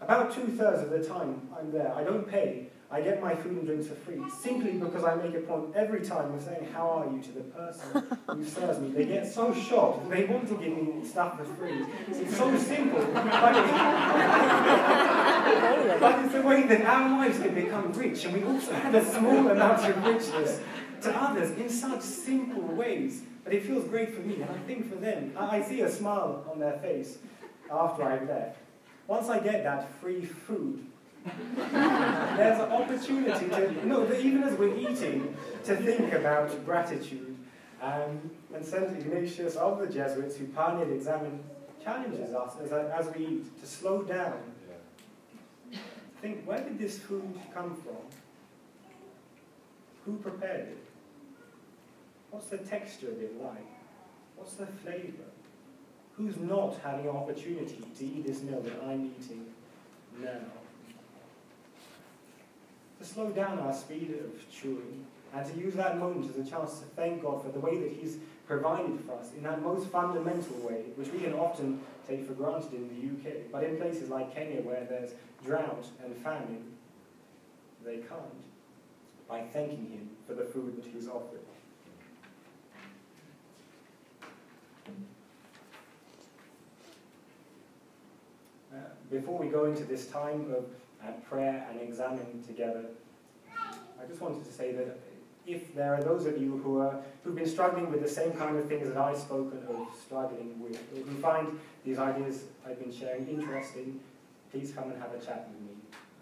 About 0.00 0.34
two-thirds 0.34 0.82
of 0.82 0.90
the 0.90 1.04
time 1.04 1.48
I'm 1.58 1.72
there, 1.72 1.92
I 1.94 2.04
don't 2.04 2.28
pay. 2.28 2.68
I 2.90 3.02
get 3.02 3.20
my 3.20 3.34
food 3.34 3.52
and 3.52 3.66
drinks 3.66 3.86
for 3.86 3.96
free, 3.96 4.18
simply 4.40 4.72
because 4.72 5.04
I 5.04 5.14
make 5.16 5.34
a 5.34 5.40
point 5.40 5.76
every 5.76 6.00
time 6.00 6.32
of 6.32 6.40
saying, 6.40 6.68
how 6.72 6.88
are 6.88 7.04
you, 7.12 7.20
to 7.20 7.32
the 7.32 7.42
person 7.42 8.02
who 8.26 8.42
serves 8.42 8.78
me. 8.78 8.88
They 8.88 9.04
get 9.04 9.30
so 9.30 9.52
shocked, 9.52 10.08
they 10.08 10.24
want 10.24 10.48
to 10.48 10.54
give 10.54 10.72
me 10.72 11.04
stuff 11.04 11.36
for 11.36 11.44
free. 11.44 11.84
It's 12.08 12.34
so 12.34 12.56
simple, 12.56 13.04
but, 13.12 13.12
but 16.00 16.24
it's 16.24 16.32
the 16.32 16.40
way 16.42 16.66
that 16.66 16.80
our 16.86 17.10
lives 17.18 17.40
can 17.40 17.54
become 17.54 17.92
rich, 17.92 18.24
and 18.24 18.32
we 18.32 18.42
also 18.44 18.72
add 18.72 18.94
a 18.94 19.04
small 19.04 19.48
amount 19.48 19.84
of 19.84 20.04
richness 20.04 20.58
to 21.02 21.14
others 21.14 21.50
in 21.58 21.68
such 21.68 22.00
simple 22.00 22.62
ways. 22.62 23.20
But 23.44 23.52
it 23.52 23.64
feels 23.64 23.84
great 23.84 24.14
for 24.14 24.22
me, 24.22 24.40
and 24.40 24.50
I 24.50 24.56
think 24.66 24.88
for 24.88 24.96
them, 24.96 25.34
I 25.36 25.60
see 25.60 25.82
a 25.82 25.90
smile 25.90 26.42
on 26.50 26.58
their 26.58 26.78
face 26.78 27.18
after 27.70 28.02
I've 28.02 28.26
left. 28.26 28.56
Once 29.08 29.30
I 29.30 29.40
get 29.40 29.64
that 29.64 29.90
free 30.00 30.22
food, 30.22 30.84
there's 31.24 32.60
an 32.60 32.70
opportunity 32.70 33.48
to, 33.48 33.86
no, 33.86 34.12
even 34.12 34.42
as 34.42 34.56
we're 34.58 34.76
eating, 34.76 35.34
to 35.64 35.76
think 35.76 36.12
about 36.12 36.64
gratitude. 36.66 37.34
Um, 37.80 38.30
and 38.54 38.64
St. 38.64 38.84
Ignatius 38.84 39.56
of 39.56 39.78
the 39.78 39.86
Jesuits, 39.86 40.36
who 40.36 40.46
pioneered 40.48 40.92
examen, 40.92 41.42
challenges 41.82 42.34
us 42.34 42.52
as, 42.62 42.70
as 42.70 43.14
we 43.16 43.26
eat 43.26 43.60
to 43.60 43.66
slow 43.66 44.02
down. 44.02 44.38
Think, 46.20 46.44
where 46.44 46.58
did 46.58 46.78
this 46.78 46.98
food 46.98 47.34
come 47.54 47.76
from? 47.76 47.96
Who 50.04 50.18
prepared 50.18 50.68
it? 50.68 50.84
What's 52.30 52.48
the 52.48 52.58
texture 52.58 53.08
of 53.08 53.22
it 53.22 53.40
like? 53.42 53.66
What's 54.36 54.54
the 54.54 54.66
flavor? 54.66 55.24
Who's 56.18 56.36
not 56.36 56.76
having 56.82 57.08
an 57.08 57.14
opportunity 57.14 57.80
to 57.96 58.04
eat 58.04 58.26
this 58.26 58.42
meal 58.42 58.60
that 58.60 58.82
I'm 58.84 59.14
eating 59.20 59.46
now? 60.20 60.40
To 62.98 63.04
slow 63.04 63.30
down 63.30 63.60
our 63.60 63.72
speed 63.72 64.18
of 64.24 64.50
chewing 64.50 65.06
and 65.32 65.46
to 65.46 65.56
use 65.56 65.74
that 65.74 65.96
moment 65.96 66.28
as 66.28 66.44
a 66.44 66.50
chance 66.50 66.80
to 66.80 66.86
thank 66.96 67.22
God 67.22 67.44
for 67.44 67.50
the 67.50 67.60
way 67.60 67.78
that 67.78 67.92
He's 67.92 68.16
provided 68.48 68.98
for 69.06 69.12
us 69.12 69.28
in 69.36 69.44
that 69.44 69.62
most 69.62 69.88
fundamental 69.90 70.56
way, 70.56 70.86
which 70.96 71.08
we 71.12 71.20
can 71.20 71.34
often 71.34 71.80
take 72.08 72.26
for 72.26 72.32
granted 72.32 72.72
in 72.72 72.88
the 72.88 73.30
UK, 73.30 73.36
but 73.52 73.62
in 73.62 73.76
places 73.76 74.08
like 74.08 74.34
Kenya 74.34 74.60
where 74.62 74.84
there's 74.88 75.12
drought 75.46 75.86
and 76.04 76.16
famine, 76.16 76.64
they 77.84 77.98
can't, 77.98 78.42
by 79.28 79.42
thanking 79.42 79.88
Him 79.88 80.10
for 80.26 80.34
the 80.34 80.44
food 80.44 80.82
that 80.82 80.90
He's 80.92 81.06
offered. 81.06 81.47
Before 89.10 89.38
we 89.38 89.48
go 89.48 89.66
into 89.66 89.84
this 89.84 90.06
time 90.06 90.52
of 90.56 90.64
uh, 91.02 91.12
prayer 91.28 91.66
and 91.70 91.80
examining 91.80 92.42
together, 92.46 92.84
I 94.00 94.06
just 94.06 94.20
wanted 94.20 94.44
to 94.44 94.52
say 94.52 94.72
that 94.72 94.98
if 95.46 95.74
there 95.74 95.94
are 95.94 96.02
those 96.02 96.26
of 96.26 96.40
you 96.40 96.58
who 96.58 96.78
are 96.78 97.00
who've 97.24 97.34
been 97.34 97.48
struggling 97.48 97.90
with 97.90 98.02
the 98.02 98.08
same 98.08 98.32
kind 98.32 98.56
of 98.56 98.68
things 98.68 98.88
that 98.88 98.98
I've 98.98 99.16
spoken 99.16 99.62
of 99.68 99.88
struggling 99.98 100.60
with, 100.60 100.78
who 100.92 101.14
find 101.20 101.58
these 101.84 101.98
ideas 101.98 102.44
I've 102.66 102.78
been 102.78 102.92
sharing 102.92 103.26
interesting, 103.28 104.00
please 104.52 104.72
come 104.72 104.90
and 104.90 105.00
have 105.00 105.12
a 105.14 105.18
chat 105.18 105.48
with 105.50 105.60
me. 105.62 105.76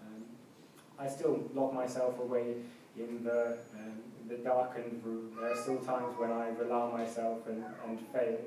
Um, 0.05 0.23
I 0.99 1.09
still 1.09 1.51
lock 1.55 1.75
myself 1.75 2.19
away 2.21 2.55
in 2.97 3.25
the, 3.25 3.59
um, 3.77 3.99
the 4.29 4.37
darkened 4.37 5.03
room. 5.05 5.33
There 5.39 5.53
are 5.53 5.57
still 5.57 5.79
times 5.79 6.17
when 6.17 6.31
I 6.31 6.51
on 6.71 6.93
myself 6.93 7.47
and, 7.49 7.65
and 7.87 8.01
fail. 8.13 8.39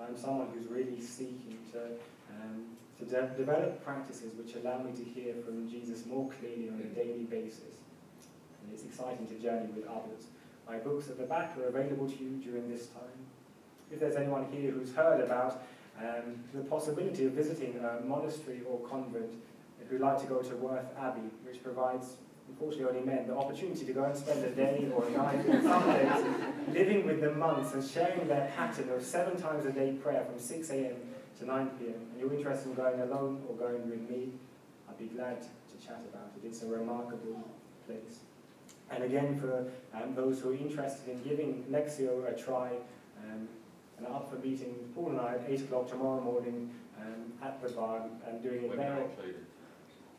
I'm 0.00 0.16
someone 0.16 0.48
who's 0.52 0.66
really 0.66 1.00
seeking 1.00 1.58
to 1.72 1.80
um, 2.30 2.64
to 2.98 3.04
de 3.04 3.26
develop 3.36 3.84
practices 3.84 4.34
which 4.34 4.54
allow 4.56 4.78
me 4.82 4.92
to 4.92 5.04
hear 5.04 5.34
from 5.44 5.68
Jesus 5.68 6.06
more 6.06 6.30
clearly 6.38 6.68
on 6.68 6.80
a 6.80 6.94
daily 6.94 7.24
basis. 7.24 7.82
And 8.62 8.72
it's 8.72 8.84
exciting 8.84 9.26
to 9.26 9.34
journey 9.34 9.68
with 9.74 9.86
others. 9.86 10.26
My 10.68 10.78
books 10.78 11.08
at 11.08 11.18
the 11.18 11.24
back 11.24 11.56
are 11.58 11.68
available 11.68 12.08
to 12.08 12.16
you 12.16 12.30
during 12.42 12.70
this 12.70 12.86
time. 12.86 13.18
If 13.92 14.00
there's 14.00 14.16
anyone 14.16 14.46
here 14.50 14.70
who's 14.70 14.94
heard 14.94 15.20
about 15.20 15.62
um, 15.98 16.42
the 16.54 16.62
possibility 16.62 17.26
of 17.26 17.32
visiting 17.32 17.78
a 17.78 18.04
monastery 18.04 18.62
or 18.68 18.80
convent 18.88 19.30
who'd 19.88 20.00
like 20.00 20.18
to 20.20 20.26
go 20.26 20.40
to 20.40 20.56
Worth 20.56 20.86
Abbey, 20.98 21.28
which 21.44 21.62
provides 21.62 22.16
unfortunately 22.48 23.00
only 23.00 23.06
men, 23.06 23.26
the 23.26 23.36
opportunity 23.36 23.84
to 23.84 23.92
go 23.92 24.04
and 24.04 24.16
spend 24.16 24.44
a 24.44 24.50
day 24.50 24.88
or 24.94 25.06
a 25.06 25.10
night, 25.10 25.44
in 25.46 25.62
some 25.62 25.84
days, 25.86 26.24
living 26.72 27.06
with 27.06 27.20
the 27.20 27.32
monks 27.32 27.74
and 27.74 27.84
sharing 27.84 28.26
their 28.28 28.50
pattern 28.56 28.88
of 28.90 29.02
seven 29.02 29.40
times 29.40 29.66
a 29.66 29.72
day 29.72 29.92
prayer 29.92 30.24
from 30.24 30.38
6 30.38 30.70
a.m. 30.70 30.96
to 31.44 31.50
9 31.50 31.70
p.m. 31.78 31.94
And 31.94 32.20
you're 32.20 32.32
interested 32.32 32.68
in 32.68 32.74
going 32.74 33.00
alone 33.00 33.42
or 33.48 33.56
going 33.56 33.88
with 33.88 34.08
me, 34.08 34.30
I'd 34.88 34.98
be 34.98 35.06
glad 35.06 35.40
to 35.42 35.86
chat 35.86 36.00
about 36.12 36.30
it. 36.36 36.46
It's 36.46 36.62
a 36.62 36.66
remarkable 36.66 37.42
place. 37.86 38.20
And 38.90 39.04
again, 39.04 39.38
for 39.38 39.66
um, 39.94 40.14
those 40.14 40.40
who 40.40 40.50
are 40.50 40.56
interested 40.56 41.08
in 41.08 41.22
giving 41.22 41.64
Lectio 41.70 42.28
a 42.30 42.38
try, 42.38 42.72
um, 43.24 43.48
and 43.98 44.06
up 44.08 44.30
for 44.30 44.36
meeting 44.36 44.74
Paul 44.94 45.10
and 45.10 45.20
I 45.20 45.34
at 45.34 45.44
8 45.48 45.60
o'clock 45.62 45.88
tomorrow 45.88 46.20
morning 46.20 46.70
um, 47.00 47.32
at 47.42 47.62
the 47.62 47.68
bar 47.70 48.02
and 48.28 48.42
doing 48.42 48.64
it 48.64 48.76
there. 48.76 49.04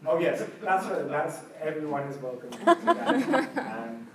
Oh 0.05 0.19
yes, 0.19 0.43
that's 0.61 0.85
that's 0.87 1.39
everyone 1.59 2.03
is 2.03 2.17
welcome. 2.17 2.51
To 2.51 2.65
that. 2.65 3.49
Um, 3.57 4.07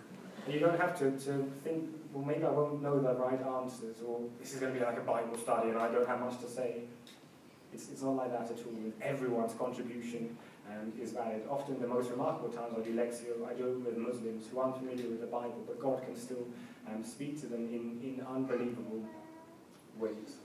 you 0.48 0.60
don't 0.60 0.78
have 0.78 0.98
to, 0.98 1.10
to 1.10 1.44
think. 1.64 1.90
Well, 2.12 2.24
maybe 2.24 2.44
I 2.44 2.50
won't 2.50 2.82
know 2.82 2.98
the 2.98 3.14
right 3.14 3.40
answers, 3.40 3.96
or 4.06 4.20
this 4.40 4.54
is 4.54 4.60
going 4.60 4.72
to 4.72 4.78
be 4.78 4.84
like 4.84 4.98
a 4.98 5.02
Bible 5.02 5.36
study, 5.38 5.70
and 5.70 5.78
I 5.78 5.90
don't 5.90 6.06
have 6.06 6.20
much 6.20 6.40
to 6.40 6.48
say. 6.48 6.82
It's, 7.72 7.88
it's 7.88 8.02
not 8.02 8.16
like 8.16 8.32
that 8.32 8.50
at 8.50 8.58
all. 8.66 8.92
Everyone's 9.00 9.54
contribution 9.54 10.36
um, 10.68 10.92
is 11.00 11.12
valid. 11.12 11.42
Often 11.48 11.80
the 11.80 11.86
most 11.86 12.10
remarkable 12.10 12.48
times 12.48 12.76
are 12.76 12.82
do 12.82 12.94
Lectio, 12.94 13.48
I 13.48 13.54
do 13.54 13.82
with 13.84 13.96
Muslims 13.96 14.46
who 14.50 14.58
aren't 14.58 14.76
familiar 14.78 15.08
with 15.08 15.20
the 15.20 15.26
Bible, 15.26 15.62
but 15.66 15.80
God 15.80 16.02
can 16.04 16.16
still 16.16 16.46
um, 16.88 17.04
speak 17.04 17.40
to 17.40 17.46
them 17.46 17.68
in, 17.68 18.00
in 18.02 18.26
unbelievable 18.26 19.04
ways. 19.98 20.36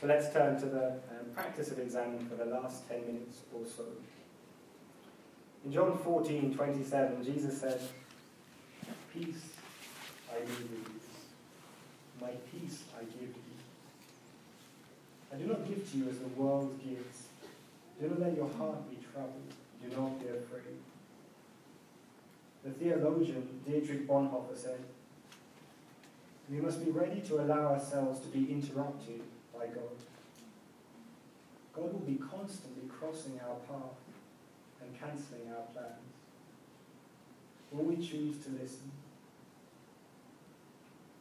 So 0.00 0.06
let's 0.06 0.32
turn 0.32 0.60
to 0.60 0.66
the 0.66 0.86
um, 0.86 1.26
practice 1.34 1.72
of 1.72 1.80
examining 1.80 2.28
for 2.28 2.36
the 2.36 2.44
last 2.44 2.88
10 2.88 3.06
minutes 3.06 3.40
or 3.52 3.62
so. 3.66 3.84
In 5.64 5.72
John 5.72 5.98
14, 5.98 6.54
27, 6.54 7.24
Jesus 7.24 7.60
said, 7.60 7.80
Peace 9.12 9.50
I 10.32 10.40
with 10.40 10.60
you. 10.70 10.84
My 12.20 12.30
peace 12.52 12.84
I 12.96 13.04
give 13.04 13.34
do 15.38 15.46
not 15.46 15.66
give 15.68 15.90
to 15.90 15.98
you 15.98 16.08
as 16.08 16.18
the 16.18 16.28
world 16.28 16.78
gives. 16.82 17.28
Do 18.00 18.08
not 18.08 18.20
let 18.20 18.36
your 18.36 18.48
heart 18.48 18.90
be 18.90 18.98
troubled. 19.12 19.52
Do 19.82 19.96
not 19.96 20.18
be 20.20 20.26
afraid. 20.26 20.78
The 22.64 22.70
theologian 22.70 23.60
Dietrich 23.66 24.06
Bonhoeffer 24.06 24.56
said, 24.56 24.80
We 26.50 26.60
must 26.60 26.84
be 26.84 26.90
ready 26.90 27.20
to 27.20 27.40
allow 27.40 27.72
ourselves 27.74 28.20
to 28.20 28.28
be 28.28 28.50
interrupted 28.50 29.22
by 29.56 29.66
God. 29.66 29.96
God 31.72 31.92
will 31.92 32.00
be 32.00 32.16
constantly 32.16 32.88
crossing 32.88 33.40
our 33.40 33.56
path 33.68 33.98
and 34.82 34.98
cancelling 34.98 35.48
our 35.50 35.62
plans. 35.72 36.08
Will 37.70 37.84
we 37.84 37.96
choose 37.96 38.38
to 38.44 38.50
listen? 38.50 38.90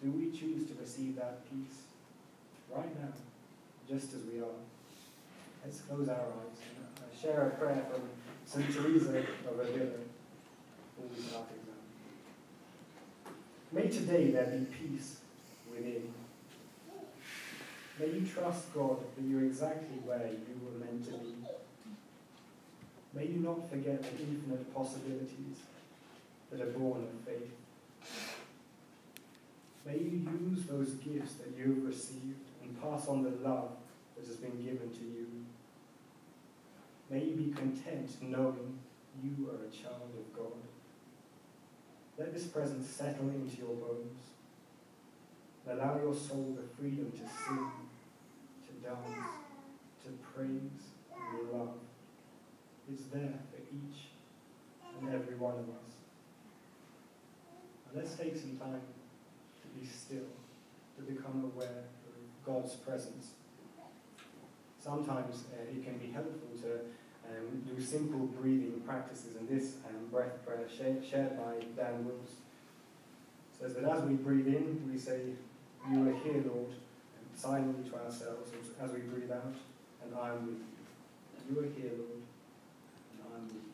Do 0.03 0.11
we 0.11 0.31
choose 0.31 0.67
to 0.67 0.73
receive 0.79 1.15
that 1.17 1.41
peace 1.49 1.81
right 2.73 3.01
now, 3.01 3.09
just 3.87 4.13
as 4.13 4.21
we 4.31 4.39
are? 4.39 4.59
Let's 5.63 5.81
close 5.81 6.09
our 6.09 6.15
eyes 6.15 6.59
and 6.77 6.87
uh, 6.97 7.15
share 7.15 7.47
a 7.47 7.49
prayer 7.51 7.85
from 7.89 8.01
St. 8.45 8.73
Teresa 8.73 9.19
of 9.49 9.59
Avila. 9.59 9.87
May 13.71 13.87
today 13.87 14.31
there 14.31 14.45
be 14.45 14.65
peace 14.65 15.17
within. 15.69 16.13
May 17.99 18.07
you 18.07 18.25
trust 18.25 18.73
God 18.73 18.97
that 19.15 19.23
you're 19.23 19.45
exactly 19.45 19.97
where 20.05 20.27
you 20.27 20.61
were 20.63 20.85
meant 20.85 21.05
to 21.05 21.11
be. 21.11 21.35
May 23.13 23.25
you 23.25 23.39
not 23.39 23.69
forget 23.69 24.01
the 24.01 24.23
infinite 24.23 24.73
possibilities 24.73 25.57
that 26.51 26.61
are 26.61 26.71
born 26.71 27.03
of 27.03 27.09
faith. 27.25 27.51
May 29.85 29.97
you 29.97 30.27
use 30.49 30.65
those 30.65 30.91
gifts 30.95 31.33
that 31.35 31.57
you 31.57 31.75
have 31.75 31.85
received 31.85 32.46
and 32.67 32.81
pass 32.81 33.07
on 33.07 33.23
the 33.23 33.29
love 33.47 33.71
that 34.15 34.27
has 34.27 34.35
been 34.37 34.61
given 34.63 34.89
to 34.91 35.03
you. 35.03 35.27
May 37.09 37.23
you 37.23 37.35
be 37.35 37.51
content 37.51 38.09
knowing 38.21 38.79
you 39.23 39.49
are 39.49 39.65
a 39.65 39.71
child 39.71 40.11
of 40.17 40.37
God. 40.37 40.51
Let 42.17 42.33
this 42.33 42.47
presence 42.47 42.89
settle 42.89 43.29
into 43.29 43.57
your 43.57 43.75
bones. 43.75 44.19
Allow 45.69 45.99
your 46.01 46.15
soul 46.15 46.57
the 46.57 46.81
freedom 46.81 47.11
to 47.11 47.17
sing 47.17 47.71
to 48.65 48.87
dance, 48.87 49.27
to 50.03 50.09
praise 50.33 50.87
and 51.11 51.51
love 51.51 51.75
is 52.91 53.05
there 53.13 53.33
for 53.51 53.61
each 53.75 54.07
and 54.99 55.13
every 55.13 55.35
one 55.35 55.55
of 55.55 55.69
us. 55.69 55.91
And 57.87 58.01
let's 58.01 58.15
take 58.15 58.35
some 58.35 58.57
time 58.57 58.81
to 59.61 59.79
be 59.79 59.85
still, 59.85 60.31
to 60.97 61.03
become 61.03 61.51
aware 61.53 61.83
God's 62.47 62.73
presence. 62.75 63.31
Sometimes 64.79 65.43
uh, 65.53 65.69
it 65.69 65.83
can 65.83 65.97
be 65.97 66.11
helpful 66.11 66.49
to 66.61 66.79
um, 67.29 67.61
do 67.67 67.81
simple 67.81 68.25
breathing 68.39 68.81
practices, 68.85 69.35
and 69.35 69.49
this 69.49 69.75
um, 69.87 70.07
breath 70.09 70.45
prayer 70.45 70.65
shared, 70.69 71.37
by 71.37 71.65
Dan 71.75 72.05
Wills 72.05 72.35
says 73.59 73.73
that 73.75 73.83
as 73.83 74.03
we 74.03 74.13
breathe 74.13 74.47
in, 74.47 74.89
we 74.89 74.97
say, 74.97 75.19
You 75.91 76.09
are 76.09 76.13
here, 76.13 76.43
Lord 76.47 76.73
silently 77.37 77.87
to 77.87 77.95
ourselves 77.95 78.51
as 78.81 78.91
we 78.91 78.99
breathe 79.01 79.31
out, 79.31 79.53
and 80.03 80.15
I 80.15 80.29
am 80.29 80.47
with 80.47 80.57
you. 80.57 81.55
You 81.55 81.59
are 81.59 81.71
here, 81.79 81.91
Lord, 81.97 82.23
and 83.13 83.21
I 83.31 83.37
am 83.37 83.43
with 83.43 83.53
you. 83.53 83.67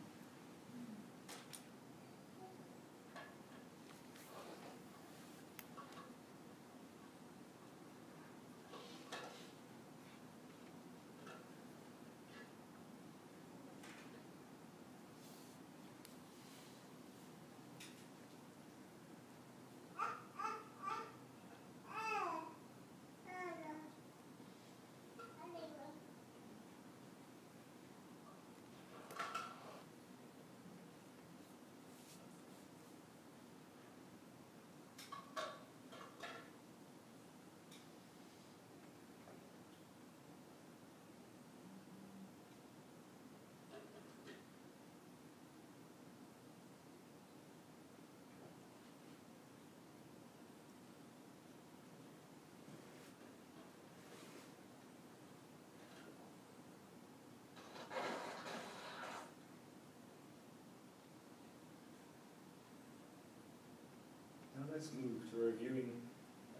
Let's 64.83 64.99
move 64.99 65.23
to 65.31 65.39
reviewing 65.39 65.95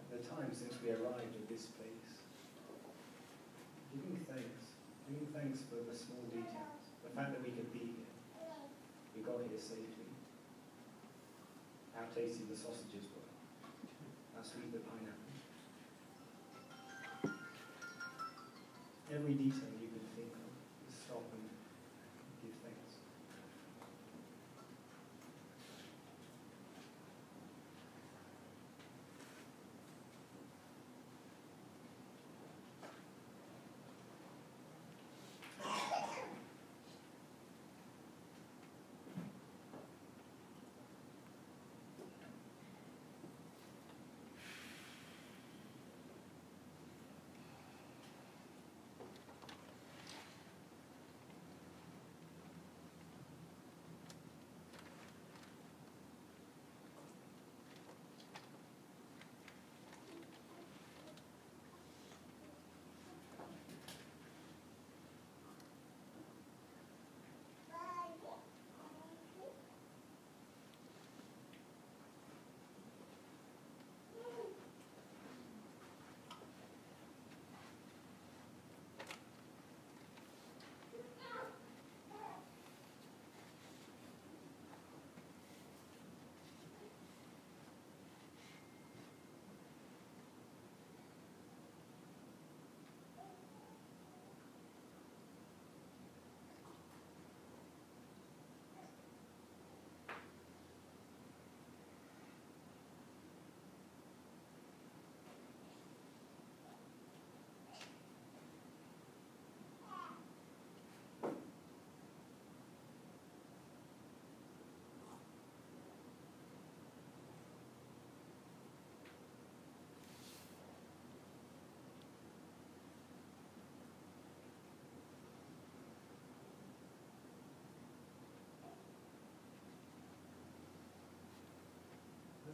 the 0.08 0.16
time 0.24 0.48
since 0.48 0.72
we 0.80 0.88
arrived 0.88 1.36
at 1.36 1.44
this 1.44 1.68
place. 1.76 2.24
Giving 3.92 4.24
thanks, 4.24 4.80
giving 5.04 5.28
thanks 5.36 5.60
for 5.68 5.84
the 5.84 5.92
small 5.92 6.24
details, 6.32 6.88
the 7.04 7.12
fact 7.12 7.36
that 7.36 7.44
we 7.44 7.52
could 7.52 7.68
be 7.76 7.84
here, 7.84 8.08
we 9.12 9.20
got 9.20 9.44
here 9.44 9.60
safely, 9.60 10.08
how 11.92 12.08
tasty 12.16 12.48
the 12.48 12.56
sausages 12.56 13.04
were, 13.12 13.28
how 14.32 14.40
sweet 14.40 14.72
the 14.72 14.80
pineapple. 14.88 15.36
Every 19.12 19.34
detail 19.36 19.73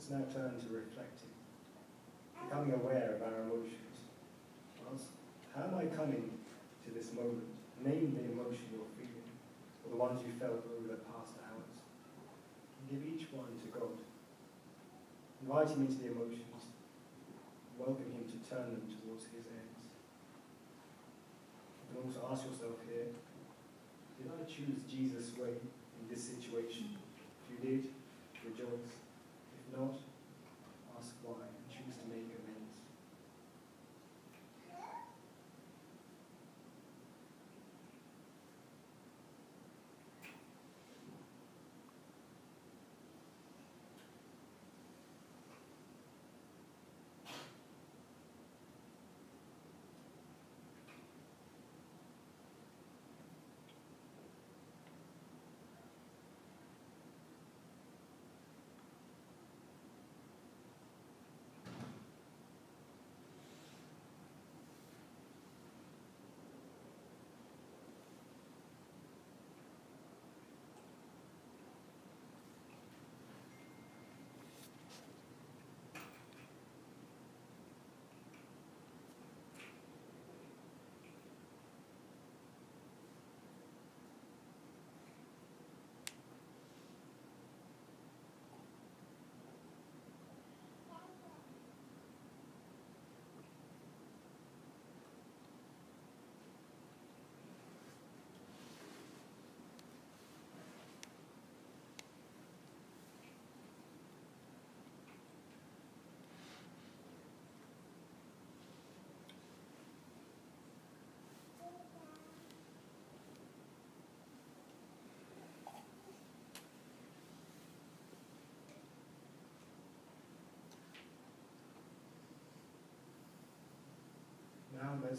let's 0.01 0.17
now 0.17 0.25
turn 0.33 0.57
to 0.57 0.73
reflecting, 0.73 1.29
becoming 2.41 2.73
aware 2.73 3.21
of 3.21 3.21
our 3.21 3.45
emotions. 3.45 4.09
How 5.53 5.69
am 5.69 5.77
I 5.77 5.93
coming 5.93 6.41
to 6.87 6.89
this 6.89 7.13
moment? 7.13 7.45
Name 7.85 8.17
the 8.17 8.33
emotion 8.33 8.65
you're 8.73 8.89
feeling, 8.97 9.29
or 9.85 9.93
the 9.93 10.01
ones 10.01 10.25
you 10.25 10.33
felt 10.41 10.65
over 10.73 10.89
the 10.89 11.05
past 11.05 11.37
hours. 11.45 11.69
And 12.81 12.89
give 12.89 13.05
each 13.05 13.29
one 13.29 13.53
to 13.61 13.69
God. 13.77 13.93
Invite 15.45 15.69
him 15.69 15.85
into 15.85 16.01
the 16.01 16.17
emotions. 16.17 16.65
Welcome 17.77 18.09
him 18.17 18.25
to 18.25 18.41
turn 18.49 18.73
them 18.73 18.89
towards 18.89 19.29
his 19.29 19.45
ends. 19.53 19.85
You 21.85 22.01
can 22.01 22.09
also 22.09 22.25
ask 22.33 22.49
yourself 22.49 22.81
here, 22.89 23.13
did 24.17 24.33
I 24.33 24.49
choose 24.49 24.81
Jesus' 24.89 25.37
way 25.37 25.61
in 25.61 26.09
this 26.09 26.25
situation? 26.25 26.97
If 27.45 27.53
you 27.53 27.59
did, 27.61 27.85
rejoice. 28.49 29.00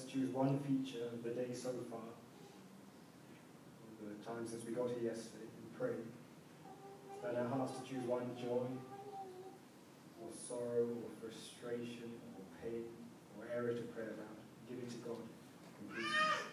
Let's 0.02 0.14
choose 0.14 0.30
one 0.34 0.58
feature 0.60 1.06
of 1.14 1.24
the 1.24 1.30
day 1.30 1.54
so 1.54 1.70
far, 1.90 2.00
the 4.02 4.26
time 4.26 4.48
since 4.48 4.66
we 4.66 4.74
got 4.74 4.88
here 4.90 5.12
yesterday, 5.12 5.46
and 5.46 5.80
pray. 5.80 6.02
Let 7.24 7.36
our 7.36 7.48
hearts 7.48 7.74
to 7.80 7.88
choose 7.88 8.04
one 8.06 8.32
joy, 8.36 8.66
or 10.18 10.30
sorrow, 10.48 10.90
or 10.90 11.10
frustration, 11.22 12.10
or 12.34 12.42
pain, 12.64 12.86
or 13.38 13.46
error 13.56 13.74
to 13.74 13.82
pray 13.94 14.06
about. 14.06 14.42
Give 14.68 14.80
it 14.80 14.90
to 14.90 14.98
God 15.08 15.22
completely. 15.78 16.51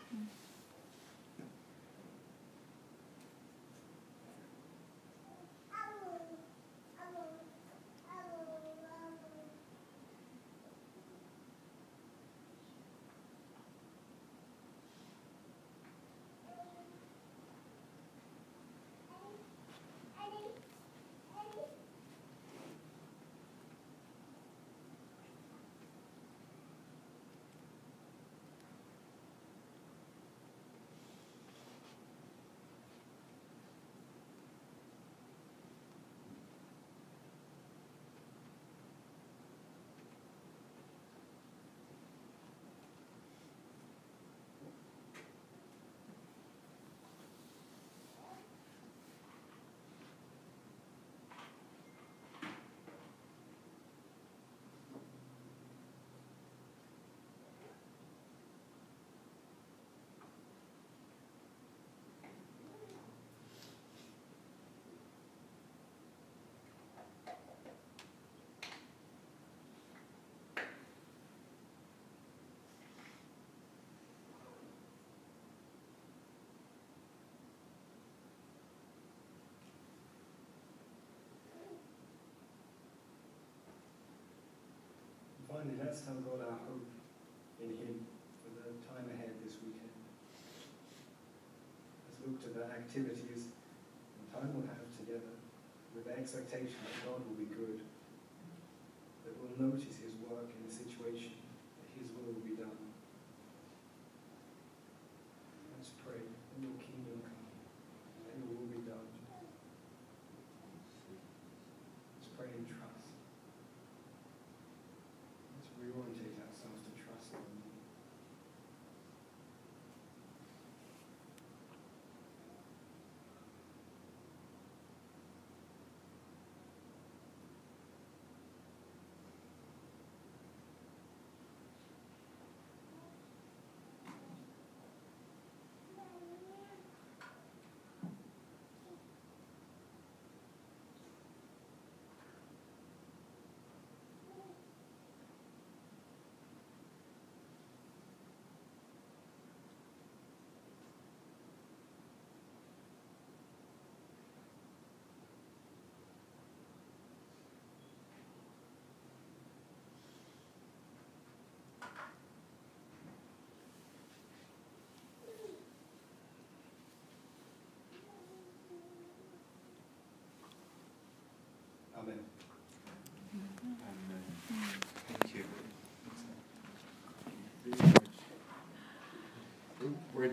Finally, 85.58 85.82
let's 85.82 86.06
tell 86.06 86.14
God 86.22 86.38
our 86.46 86.58
hope 86.70 86.86
in 87.58 87.74
Him 87.82 88.06
for 88.46 88.62
the 88.62 88.78
time 88.86 89.10
ahead 89.10 89.34
this 89.42 89.58
weekend. 89.58 89.90
Let's 92.06 92.22
look 92.22 92.38
to 92.46 92.50
the 92.54 92.70
activities 92.70 93.50
and 93.50 94.24
time 94.30 94.54
we'll 94.54 94.70
have 94.70 94.86
together 95.02 95.34
with 95.98 96.06
the 96.06 96.14
expectation 96.14 96.78
that 96.78 96.94
God 97.02 97.26
will 97.26 97.34
be 97.34 97.50
good, 97.50 97.82
that 99.26 99.34
we'll 99.34 99.58
notice 99.58 99.98
His 99.98 100.07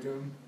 June. 0.05 0.44